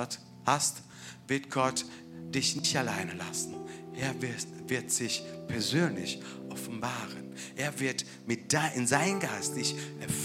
[0.44, 0.82] hast,
[1.26, 1.84] wird Gott
[2.30, 3.54] dich nicht alleine lassen.
[3.96, 7.34] Er wird, wird sich persönlich offenbaren.
[7.56, 10.23] Er wird mit da, in seinen Geist dich erfüllen.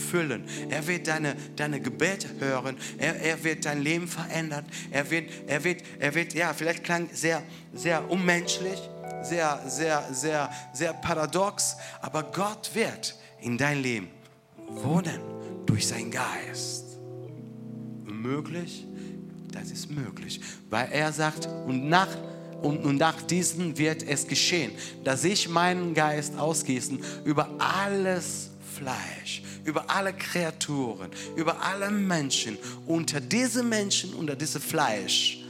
[0.69, 2.77] Er wird deine, deine Gebete hören.
[2.97, 4.65] Er, er wird dein Leben verändern.
[4.91, 7.43] Er wird, er wird, er wird, ja, vielleicht klang sehr,
[7.73, 8.79] sehr unmenschlich,
[9.23, 14.09] sehr, sehr, sehr, sehr paradox, aber Gott wird in dein Leben
[14.67, 15.19] wohnen
[15.65, 16.85] durch seinen Geist.
[18.03, 18.85] Möglich?
[19.51, 22.07] Das ist möglich, weil er sagt, und nach
[22.61, 24.71] und, und nach diesem wird es geschehen,
[25.03, 28.48] dass ich meinen Geist ausgießen über alles
[28.79, 32.57] Fleisch, über alle Kreaturen, über alle Menschen.
[32.87, 35.43] Unter diese Menschen, unter diesem Fleisch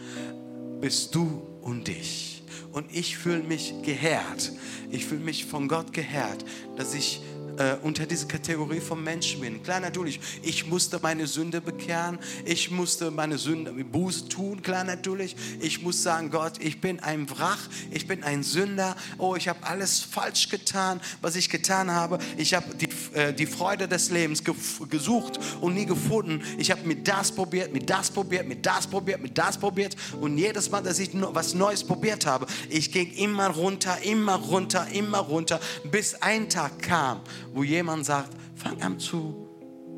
[0.81, 2.41] bist du und ich.
[2.71, 4.51] Und ich fühle mich geehrt.
[4.89, 6.43] Ich fühle mich von Gott geehrt,
[6.75, 7.21] dass ich
[7.59, 9.61] äh, unter diese Kategorie von Menschen bin.
[9.61, 15.35] Klar, natürlich, ich musste meine Sünde bekehren, ich musste meine Sünde Buße tun, klar, natürlich.
[15.59, 17.59] Ich muss sagen, Gott, ich bin ein Wrach,
[17.91, 22.19] ich bin ein Sünder, oh, ich habe alles falsch getan, was ich getan habe.
[22.37, 26.41] Ich habe die, äh, die Freude des Lebens gesucht und nie gefunden.
[26.57, 30.37] Ich habe mit das probiert, mit das probiert, mit das probiert, mit das probiert und
[30.37, 35.19] jedes Mal, dass ich was Neues probiert habe, ich ging immer runter, immer runter, immer
[35.19, 35.59] runter,
[35.91, 37.21] bis ein Tag kam,
[37.53, 39.49] wo jemand sagt, fang an zu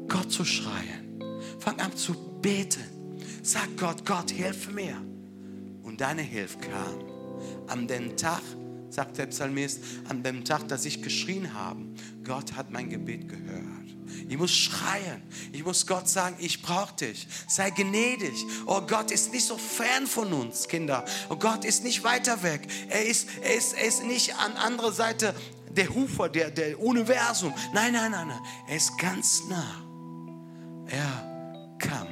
[0.07, 1.21] Gott zu schreien.
[1.59, 2.83] Fang an zu beten.
[3.43, 4.97] Sag Gott, Gott, hilf mir.
[5.83, 7.03] Und deine Hilfe kam.
[7.67, 8.41] An dem Tag,
[8.89, 11.79] sagt der Psalmist, an dem Tag, dass ich geschrien habe,
[12.23, 13.81] Gott hat mein Gebet gehört.
[14.27, 15.21] Ich muss schreien.
[15.53, 17.27] Ich muss Gott sagen, ich brauche dich.
[17.47, 18.45] Sei gnädig.
[18.65, 21.05] Oh, Gott ist nicht so fern von uns, Kinder.
[21.29, 22.67] Oh, Gott ist nicht weiter weg.
[22.89, 25.33] Er ist, er ist, er ist nicht an anderer Seite
[25.75, 27.53] der Hufer, der, der Universum.
[27.73, 28.41] Nein, nein, nein, nein.
[28.67, 29.83] Er ist ganz nah.
[30.87, 32.07] Er kam.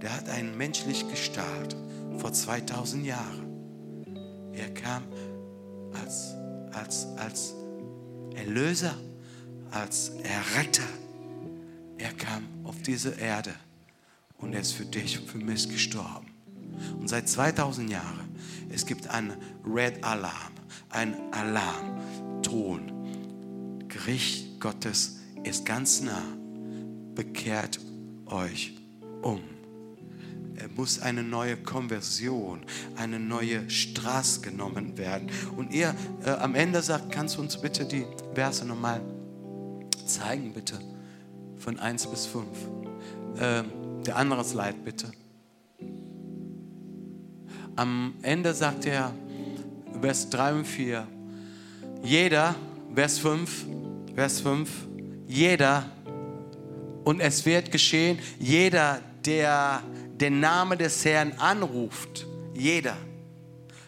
[0.00, 1.76] Der hat einen menschlich Gestalt
[2.18, 3.46] vor 2000 Jahren.
[4.52, 5.04] Er kam
[6.02, 6.34] als,
[6.72, 7.54] als, als
[8.34, 8.94] Erlöser,
[9.70, 10.88] als Erretter.
[11.98, 13.54] Er kam auf diese Erde
[14.38, 16.26] und er ist für dich und für mich gestorben.
[16.98, 18.36] Und seit 2000 Jahren,
[18.70, 19.34] es gibt einen
[19.66, 20.52] Red Alarm,
[20.90, 21.14] ein
[22.40, 23.88] Alarmton.
[23.88, 26.22] Gericht Gottes ist ganz nah.
[27.14, 27.80] Bekehrt
[28.26, 28.74] euch
[29.22, 29.40] um.
[30.56, 32.60] Er muss eine neue Konversion,
[32.96, 35.30] eine neue Straße genommen werden.
[35.56, 39.00] Und er äh, am Ende sagt, kannst du uns bitte die Verse nochmal
[40.04, 40.78] zeigen, bitte?
[41.56, 42.46] Von 1 bis 5.
[43.36, 43.62] Äh,
[44.06, 45.10] der andere Slide, bitte.
[47.76, 49.14] Am Ende sagt er,
[50.00, 51.06] Vers 3 und 4,
[52.02, 52.54] jeder,
[52.94, 53.66] Vers 5,
[54.14, 54.70] Vers 5,
[55.26, 55.84] jeder,
[57.04, 59.82] und es wird geschehen, jeder, der
[60.12, 62.96] den Namen des Herrn anruft, jeder,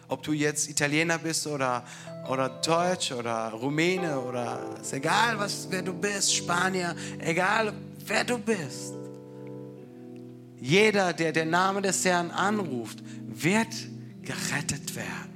[0.07, 1.83] ob du jetzt Italiener bist oder,
[2.29, 7.73] oder Deutsch oder Rumäne oder ist egal, was, wer du bist, Spanier, egal
[8.05, 8.93] wer du bist.
[10.59, 13.73] Jeder, der den Namen des Herrn anruft, wird
[14.21, 15.33] gerettet werden.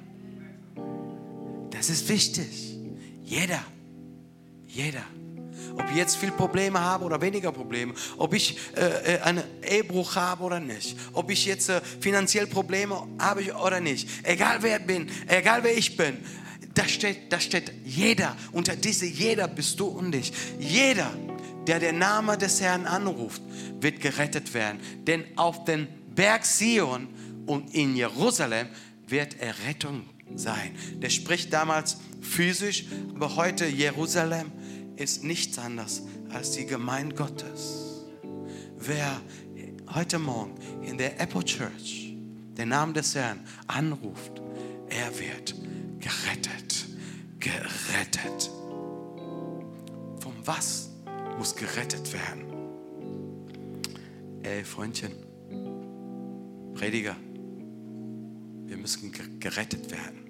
[1.71, 2.66] Das ist wichtig.
[3.27, 3.61] Jeder.
[4.67, 5.03] Jeder.
[5.75, 10.15] Ob ich jetzt viel Probleme habe oder weniger Probleme, ob ich äh, äh einen Ehebruch
[10.15, 14.85] habe oder nicht, ob ich jetzt äh, finanziell Probleme habe oder nicht, egal wer ich
[14.85, 16.17] bin, egal wer ich bin,
[16.73, 20.31] da steht, da steht jeder, unter diese jeder bist du und ich.
[20.57, 21.11] Jeder,
[21.67, 23.41] der den Namen des Herrn anruft,
[23.81, 24.79] wird gerettet werden.
[25.05, 27.09] Denn auf den Berg Sion
[27.45, 28.69] und in Jerusalem
[29.07, 30.75] wird Errettung sein.
[31.01, 34.51] Der spricht damals physisch, aber heute Jerusalem
[34.95, 38.06] ist nichts anderes als die Gemeinde Gottes.
[38.77, 39.21] Wer
[39.93, 42.15] heute Morgen in der Apple Church
[42.58, 44.41] den Namen des Herrn anruft,
[44.89, 45.56] er wird
[45.99, 46.86] gerettet.
[47.39, 48.49] Gerettet.
[50.19, 50.89] Von was
[51.38, 52.43] muss gerettet werden?
[54.43, 55.12] Ey, Freundchen,
[56.73, 57.15] Prediger,
[58.65, 60.26] wir müssen gerettet werden.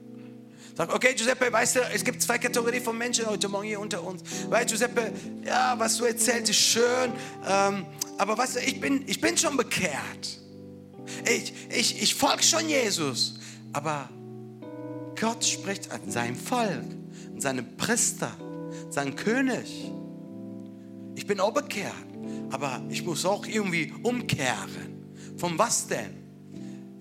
[0.76, 4.04] Sag, okay, Giuseppe, weißt du, es gibt zwei Kategorien von Menschen heute Morgen hier unter
[4.04, 4.22] uns.
[4.50, 5.12] Weißt Giuseppe,
[5.43, 7.12] ja, was du erzählst, ist schön,
[7.48, 7.86] ähm,
[8.17, 10.39] aber weißt du, ich bin, ich bin schon bekehrt.
[11.26, 13.39] Ich, ich, ich folge schon Jesus.
[13.74, 14.10] Aber
[15.20, 16.86] Gott spricht an sein Volk,
[17.34, 18.32] an seine Priester,
[18.89, 19.91] seinen König.
[21.15, 21.93] Ich bin auch bekehrt,
[22.52, 25.12] aber ich muss auch irgendwie umkehren.
[25.38, 26.17] Von was denn?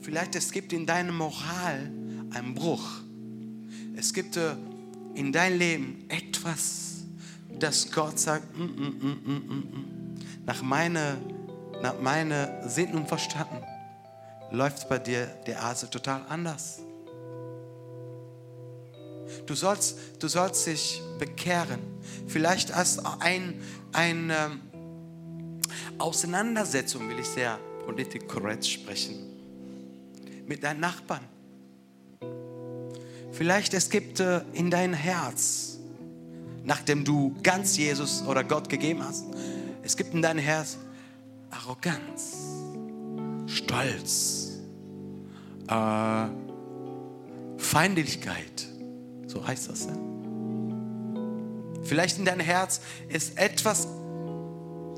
[0.00, 1.90] Vielleicht es gibt in deiner Moral
[2.32, 3.02] einen Bruch.
[3.96, 4.54] Es gibt äh,
[5.14, 7.04] in dein Leben etwas,
[7.58, 11.16] das Gott sagt, mm, mm, mm, nach meiner
[11.82, 13.62] nach meine Sinn und Verstanden
[14.50, 16.80] läuft bei dir der Hase total anders.
[19.46, 21.80] Du sollst, du sollst dich bekehren.
[22.26, 23.60] Vielleicht als ein,
[23.92, 24.60] eine ähm,
[25.98, 29.16] Auseinandersetzung, will ich sehr politisch korrekt sprechen,
[30.46, 31.24] mit deinen Nachbarn
[33.36, 35.78] Vielleicht es gibt äh, in dein Herz,
[36.64, 39.26] nachdem du ganz Jesus oder Gott gegeben hast,
[39.82, 40.78] es gibt in dein Herz
[41.50, 42.38] Arroganz,
[43.46, 44.52] Stolz,
[45.68, 46.26] äh,
[47.58, 48.68] Feindlichkeit.
[49.26, 49.84] So heißt das.
[49.84, 49.92] Ja?
[51.82, 52.80] Vielleicht in dein Herz
[53.10, 53.86] ist etwas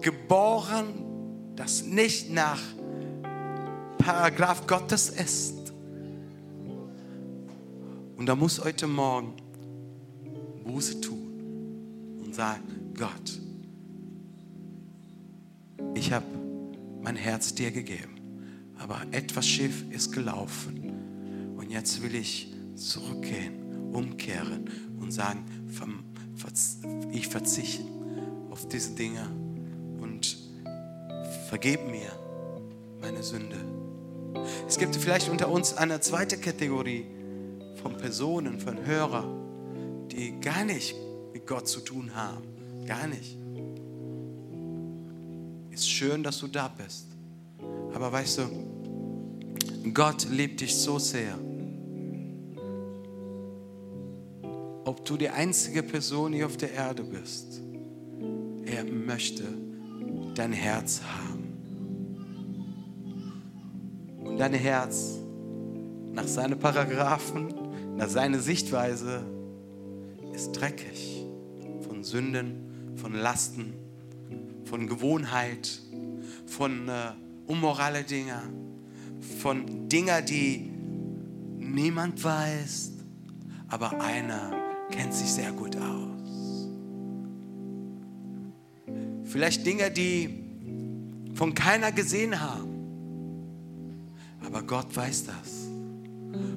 [0.00, 0.94] geboren,
[1.56, 2.60] das nicht nach
[3.98, 5.57] Paragraph Gottes ist.
[8.18, 9.32] Und da muss heute Morgen
[10.64, 13.40] Buße tun und sagen, Gott,
[15.94, 16.26] ich habe
[17.00, 18.18] mein Herz dir gegeben,
[18.76, 21.54] aber etwas schief ist gelaufen.
[21.56, 24.68] Und jetzt will ich zurückgehen, umkehren
[25.00, 25.44] und sagen,
[27.12, 27.84] ich verzichte
[28.50, 29.30] auf diese Dinge
[30.00, 30.36] und
[31.48, 32.10] vergib mir
[33.00, 33.58] meine Sünde.
[34.66, 37.06] Es gibt vielleicht unter uns eine zweite Kategorie
[37.82, 40.94] von Personen, von Hörern, die gar nicht
[41.32, 42.44] mit Gott zu tun haben.
[42.86, 43.36] Gar nicht.
[45.70, 47.06] Ist schön, dass du da bist.
[47.94, 51.38] Aber weißt du, Gott liebt dich so sehr.
[54.84, 57.60] Ob du die einzige Person hier auf der Erde bist,
[58.64, 59.44] er möchte
[60.34, 61.44] dein Herz haben.
[64.24, 65.18] Und dein Herz
[66.12, 67.67] nach seinen Paragraphen,
[67.98, 69.24] nach seiner Sichtweise
[70.32, 71.26] ist dreckig
[71.80, 73.74] von Sünden, von Lasten,
[74.64, 75.80] von Gewohnheit,
[76.46, 77.10] von äh,
[77.48, 78.40] unmorale Dinge,
[79.40, 80.70] von Dingen, die
[81.58, 82.92] niemand weiß,
[83.66, 84.52] aber einer
[84.92, 86.68] kennt sich sehr gut aus.
[89.24, 90.44] Vielleicht Dinge, die
[91.34, 92.68] von keiner gesehen haben,
[94.46, 95.66] aber Gott weiß das.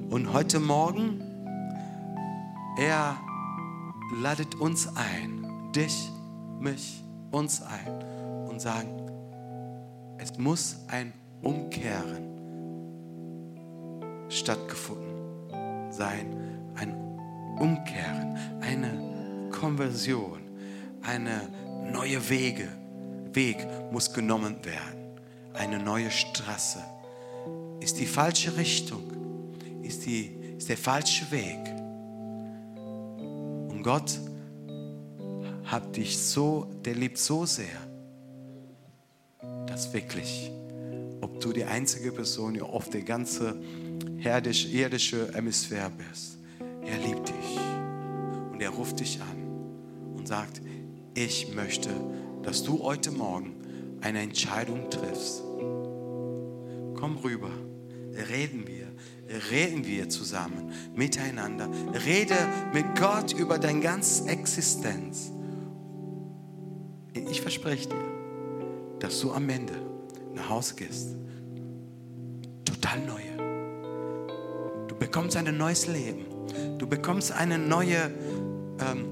[0.08, 1.31] Und heute Morgen,
[2.76, 3.18] er
[4.20, 6.10] ladet uns ein, dich,
[6.60, 9.10] mich, uns ein und sagen,
[10.18, 11.12] es muss ein
[11.42, 12.32] Umkehren
[14.28, 15.12] stattgefunden
[15.90, 16.26] sein,
[16.76, 16.94] ein
[17.58, 20.40] Umkehren, eine Konversion,
[21.02, 21.48] eine
[21.92, 22.68] neue Wege,
[23.32, 25.18] Weg muss genommen werden,
[25.54, 26.82] eine neue Straße.
[27.80, 29.02] Ist die falsche Richtung,
[29.82, 31.81] ist, die, ist der falsche Weg.
[33.82, 34.18] Gott
[35.64, 37.66] hat dich so, der liebt so sehr,
[39.66, 40.50] dass wirklich,
[41.20, 46.38] ob du die einzige Person auf der ganzen irdische, irdische Hemisphäre bist,
[46.84, 47.58] er liebt dich
[48.52, 50.60] und er ruft dich an und sagt,
[51.14, 51.90] ich möchte,
[52.42, 53.54] dass du heute Morgen
[54.00, 55.42] eine Entscheidung triffst.
[56.98, 57.50] Komm rüber,
[58.30, 58.71] reden wir,
[59.50, 61.68] reden wir zusammen, miteinander.
[62.06, 62.34] Rede
[62.72, 65.32] mit Gott über deine ganze Existenz.
[67.30, 69.74] Ich verspreche dir, dass du am Ende
[70.34, 71.16] nach Hause gehst.
[72.64, 74.86] Total neue.
[74.88, 76.26] Du bekommst ein neues Leben.
[76.78, 78.10] Du bekommst eine neue,
[78.80, 79.06] ähm,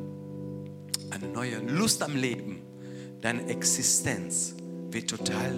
[1.10, 2.60] eine neue Lust am Leben.
[3.20, 4.54] Deine Existenz
[4.90, 5.56] wird total,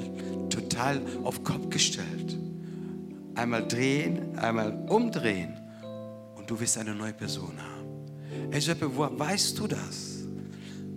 [0.50, 2.36] total auf Kopf gestellt.
[3.34, 5.54] Einmal drehen, einmal umdrehen
[6.36, 8.50] und du wirst eine neue Person haben.
[8.50, 10.24] Hey Jeppe, woher weißt du das?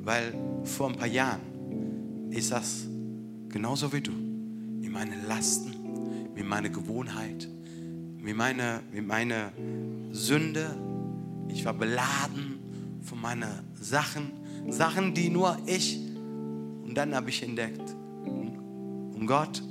[0.04, 0.34] Weil
[0.64, 1.42] vor ein paar Jahren
[2.32, 2.86] ist das
[3.50, 4.12] genauso wie du.
[4.12, 5.74] Mit meinen Lasten,
[6.34, 7.48] mit meiner Gewohnheit,
[8.20, 9.52] mit meiner, mit meiner
[10.12, 10.76] Sünde.
[11.48, 12.60] Ich war beladen
[13.02, 13.48] von meinen
[13.80, 14.32] Sachen,
[14.70, 15.98] Sachen, die nur ich.
[15.98, 17.96] Und dann habe ich entdeckt,
[19.16, 19.64] und Gott,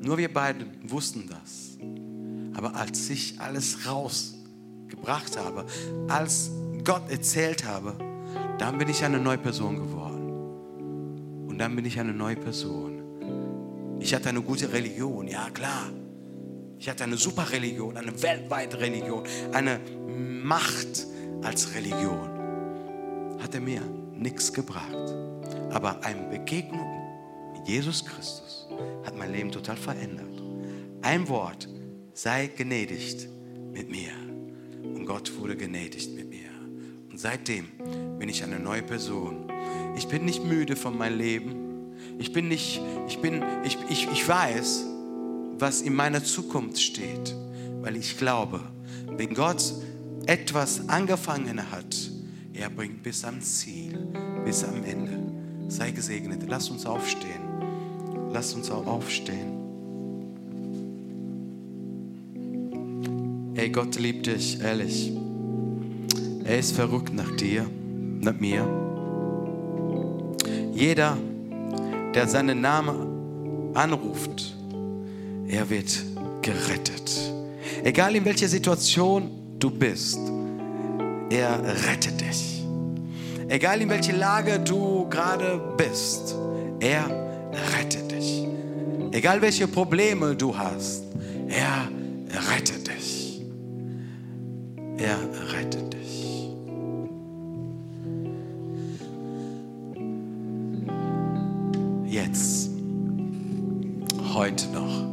[0.00, 1.75] nur wir beiden wussten das.
[2.56, 5.66] Aber als ich alles rausgebracht habe,
[6.08, 6.50] als
[6.84, 7.94] Gott erzählt habe,
[8.58, 11.46] dann bin ich eine neue Person geworden.
[11.48, 13.98] Und dann bin ich eine neue Person.
[14.00, 15.90] Ich hatte eine gute Religion, ja klar.
[16.78, 19.78] Ich hatte eine super Religion, eine weltweite Religion, eine
[20.08, 21.06] Macht
[21.42, 22.30] als Religion.
[23.38, 23.82] Hat er mir
[24.14, 25.14] nichts gebracht.
[25.70, 26.88] Aber eine Begegnung
[27.52, 28.66] mit Jesus Christus
[29.04, 30.42] hat mein Leben total verändert.
[31.02, 31.68] Ein Wort,
[32.16, 33.28] sei gnädigt
[33.72, 34.10] mit mir.
[34.82, 36.48] Und Gott wurde gnädigt mit mir.
[37.10, 37.66] Und seitdem
[38.18, 39.52] bin ich eine neue Person.
[39.96, 41.54] Ich bin nicht müde von meinem Leben.
[42.18, 44.86] Ich bin nicht, ich bin, ich, ich, ich weiß,
[45.58, 47.34] was in meiner Zukunft steht,
[47.82, 48.60] weil ich glaube,
[49.16, 49.74] wenn Gott
[50.24, 52.10] etwas angefangen hat,
[52.54, 54.08] er bringt bis am Ziel,
[54.42, 55.18] bis am Ende.
[55.68, 56.44] Sei gesegnet.
[56.48, 57.42] Lass uns aufstehen.
[58.32, 59.55] Lass uns auch aufstehen.
[63.66, 65.12] Ey, Gott liebt dich, ehrlich.
[66.44, 67.66] Er ist verrückt nach dir,
[68.20, 68.64] nach mir.
[70.72, 71.18] Jeder,
[72.14, 74.54] der seinen Namen anruft,
[75.48, 76.00] er wird
[76.42, 77.10] gerettet.
[77.82, 80.20] Egal in welcher Situation du bist,
[81.28, 82.62] er rettet dich.
[83.48, 86.36] Egal in welcher Lage du gerade bist,
[86.78, 87.04] er
[87.76, 88.46] rettet dich.
[89.10, 91.02] Egal welche Probleme du hast,
[91.48, 91.88] er
[92.52, 93.05] rettet dich.
[94.98, 95.18] Er
[95.52, 95.96] rettet dich.
[102.16, 102.70] jetzt,
[104.32, 105.04] heute noch.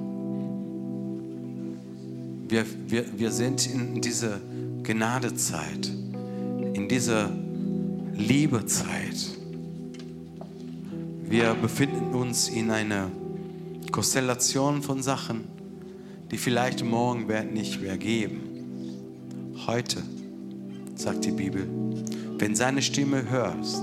[2.47, 4.39] Wir, wir, wir sind in dieser
[4.83, 5.91] Gnadezeit,
[6.73, 7.29] in dieser
[8.13, 9.17] Liebezeit.
[11.25, 13.11] Wir befinden uns in einer
[13.91, 15.43] Konstellation von Sachen,
[16.31, 18.52] die vielleicht morgen werden nicht mehr geben.
[19.65, 20.03] Heute,
[20.95, 21.65] sagt die Bibel,
[22.37, 23.81] wenn seine Stimme hörst,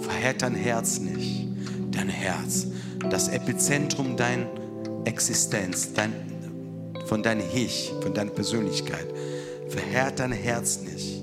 [0.00, 1.46] verhält dein Herz nicht.
[1.92, 2.66] Dein Herz,
[3.08, 4.48] das Epizentrum deiner
[5.04, 6.12] Existenz, dein,
[7.06, 9.06] von deinem Ich, von deiner Persönlichkeit,
[9.68, 11.22] verhält dein Herz nicht.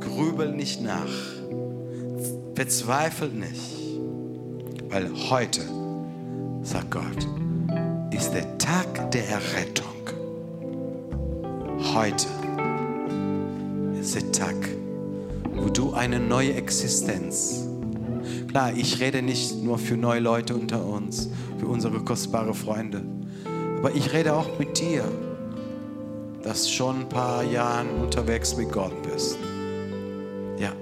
[0.00, 1.08] Grübel nicht nach.
[2.54, 3.72] Verzweifel nicht.
[4.90, 5.62] Weil heute,
[6.62, 7.26] sagt Gott,
[8.10, 9.91] ist der Tag der Errettung.
[11.94, 12.26] Heute
[14.00, 14.54] ist der Tag,
[15.54, 17.68] wo du eine neue Existenz.
[18.48, 21.28] Klar, ich rede nicht nur für neue Leute unter uns,
[21.58, 23.02] für unsere kostbaren Freunde,
[23.76, 25.04] aber ich rede auch mit dir,
[26.42, 29.36] dass schon ein paar Jahre unterwegs mit Gott bist.
[30.56, 30.72] Ja.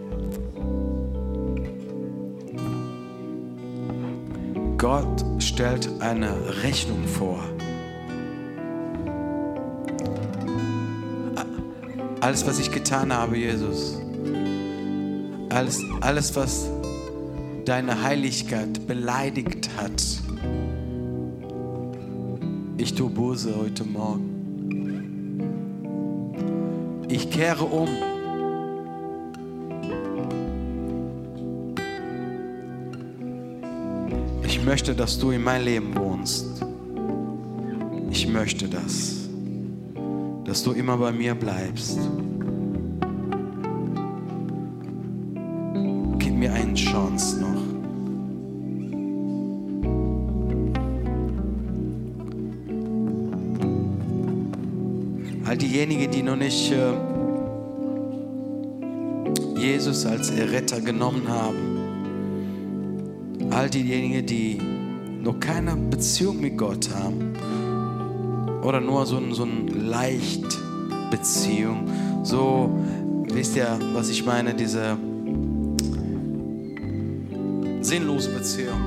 [4.78, 7.42] Gott stellt eine Rechnung vor.
[12.31, 13.99] Alles, was ich getan habe, Jesus,
[15.49, 16.70] alles, alles was
[17.64, 20.01] deine Heiligkeit beleidigt hat,
[22.76, 25.41] ich tue Buße heute Morgen.
[27.09, 27.89] Ich kehre um.
[34.45, 36.64] Ich möchte, dass du in mein Leben wohnst.
[38.09, 39.20] Ich möchte das,
[40.51, 41.96] dass du immer bei mir bleibst.
[46.18, 47.62] Gib mir eine Chance noch.
[55.46, 56.94] All diejenigen, die noch nicht äh,
[59.57, 61.78] Jesus als Erretter genommen haben,
[63.53, 64.59] all diejenigen, die
[65.22, 67.34] noch keine Beziehung mit Gott haben
[68.62, 70.61] oder nur so ein, so ein leicht
[72.22, 72.70] so,
[73.32, 74.96] wisst ihr, was ich meine, diese
[77.80, 78.80] sinnlose Beziehung.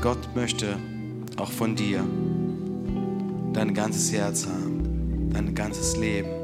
[0.00, 0.76] Gott möchte
[1.36, 2.04] auch von dir
[3.52, 6.39] dein ganzes Herz haben, dein ganzes Leben.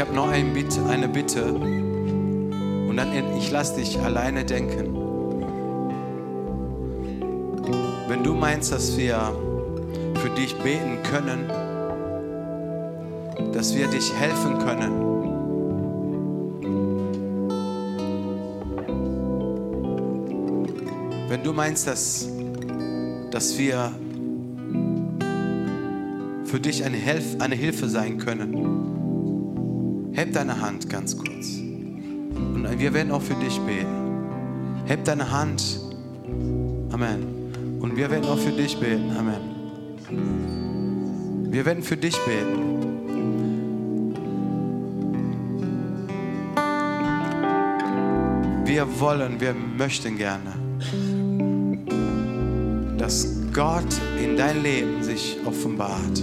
[0.00, 4.94] Ich habe noch ein Bitte, eine Bitte und dann ich lasse dich alleine denken.
[8.08, 9.18] Wenn du meinst, dass wir
[10.22, 11.48] für dich beten können,
[13.52, 14.90] dass wir dich helfen können,
[21.28, 22.26] wenn du meinst, dass,
[23.32, 23.92] dass wir
[26.46, 28.89] für dich eine, Helf eine Hilfe sein können,
[30.20, 31.56] heb deine Hand ganz kurz.
[31.56, 34.84] Und wir werden auch für dich beten.
[34.84, 35.80] Heb deine Hand.
[36.92, 37.78] Amen.
[37.80, 39.10] Und wir werden auch für dich beten.
[39.16, 39.40] Amen.
[41.50, 42.66] Wir werden für dich beten.
[48.66, 50.52] Wir wollen, wir möchten gerne,
[52.98, 53.88] dass Gott
[54.22, 56.22] in dein Leben sich offenbart.